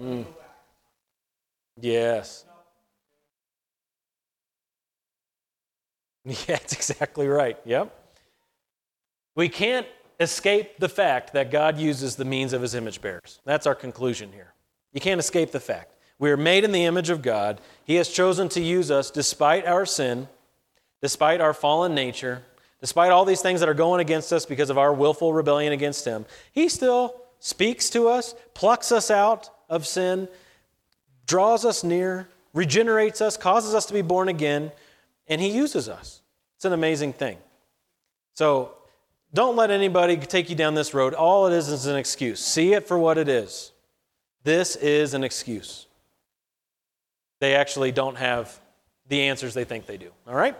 [0.00, 0.26] Mm.
[1.80, 2.44] Yes.
[6.28, 7.56] Yeah, that's exactly right.
[7.64, 7.94] Yep.
[9.36, 9.86] We can't
[10.18, 13.40] escape the fact that God uses the means of his image bearers.
[13.44, 14.52] That's our conclusion here.
[14.92, 15.94] You can't escape the fact.
[16.18, 17.60] We are made in the image of God.
[17.84, 20.28] He has chosen to use us despite our sin,
[21.02, 22.42] despite our fallen nature,
[22.80, 26.04] despite all these things that are going against us because of our willful rebellion against
[26.04, 26.24] Him.
[26.52, 30.28] He still speaks to us, plucks us out of sin,
[31.26, 34.72] draws us near, regenerates us, causes us to be born again,
[35.28, 36.22] and He uses us.
[36.56, 37.36] It's an amazing thing.
[38.32, 38.72] So
[39.34, 41.14] don't let anybody take you down this road.
[41.14, 42.40] All it is is an excuse.
[42.40, 43.72] See it for what it is.
[44.44, 45.86] This is an excuse.
[47.40, 48.58] They actually don't have
[49.08, 50.10] the answers they think they do.
[50.26, 50.56] All right?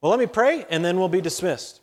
[0.00, 1.80] Well, let me pray and then we'll be dismissed.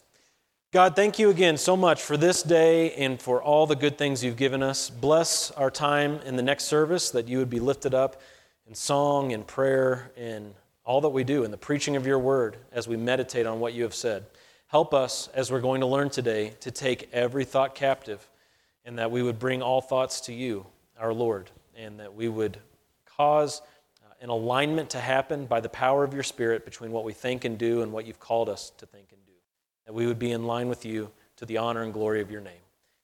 [0.71, 4.23] God, thank you again so much for this day and for all the good things
[4.23, 4.89] you've given us.
[4.89, 8.19] Bless our time in the next service that you would be lifted up
[8.67, 12.57] in song and prayer and all that we do in the preaching of your word
[12.71, 14.25] as we meditate on what you have said.
[14.73, 18.27] Help us, as we're going to learn today, to take every thought captive
[18.83, 20.65] and that we would bring all thoughts to you,
[20.97, 22.57] our Lord, and that we would
[23.05, 23.61] cause
[24.03, 27.45] uh, an alignment to happen by the power of your Spirit between what we think
[27.45, 29.33] and do and what you've called us to think and do.
[29.85, 32.41] That we would be in line with you to the honor and glory of your
[32.41, 32.63] name.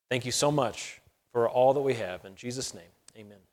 [0.10, 1.00] Thank you so much
[1.32, 2.26] for all that we have.
[2.26, 3.49] In Jesus' name, amen.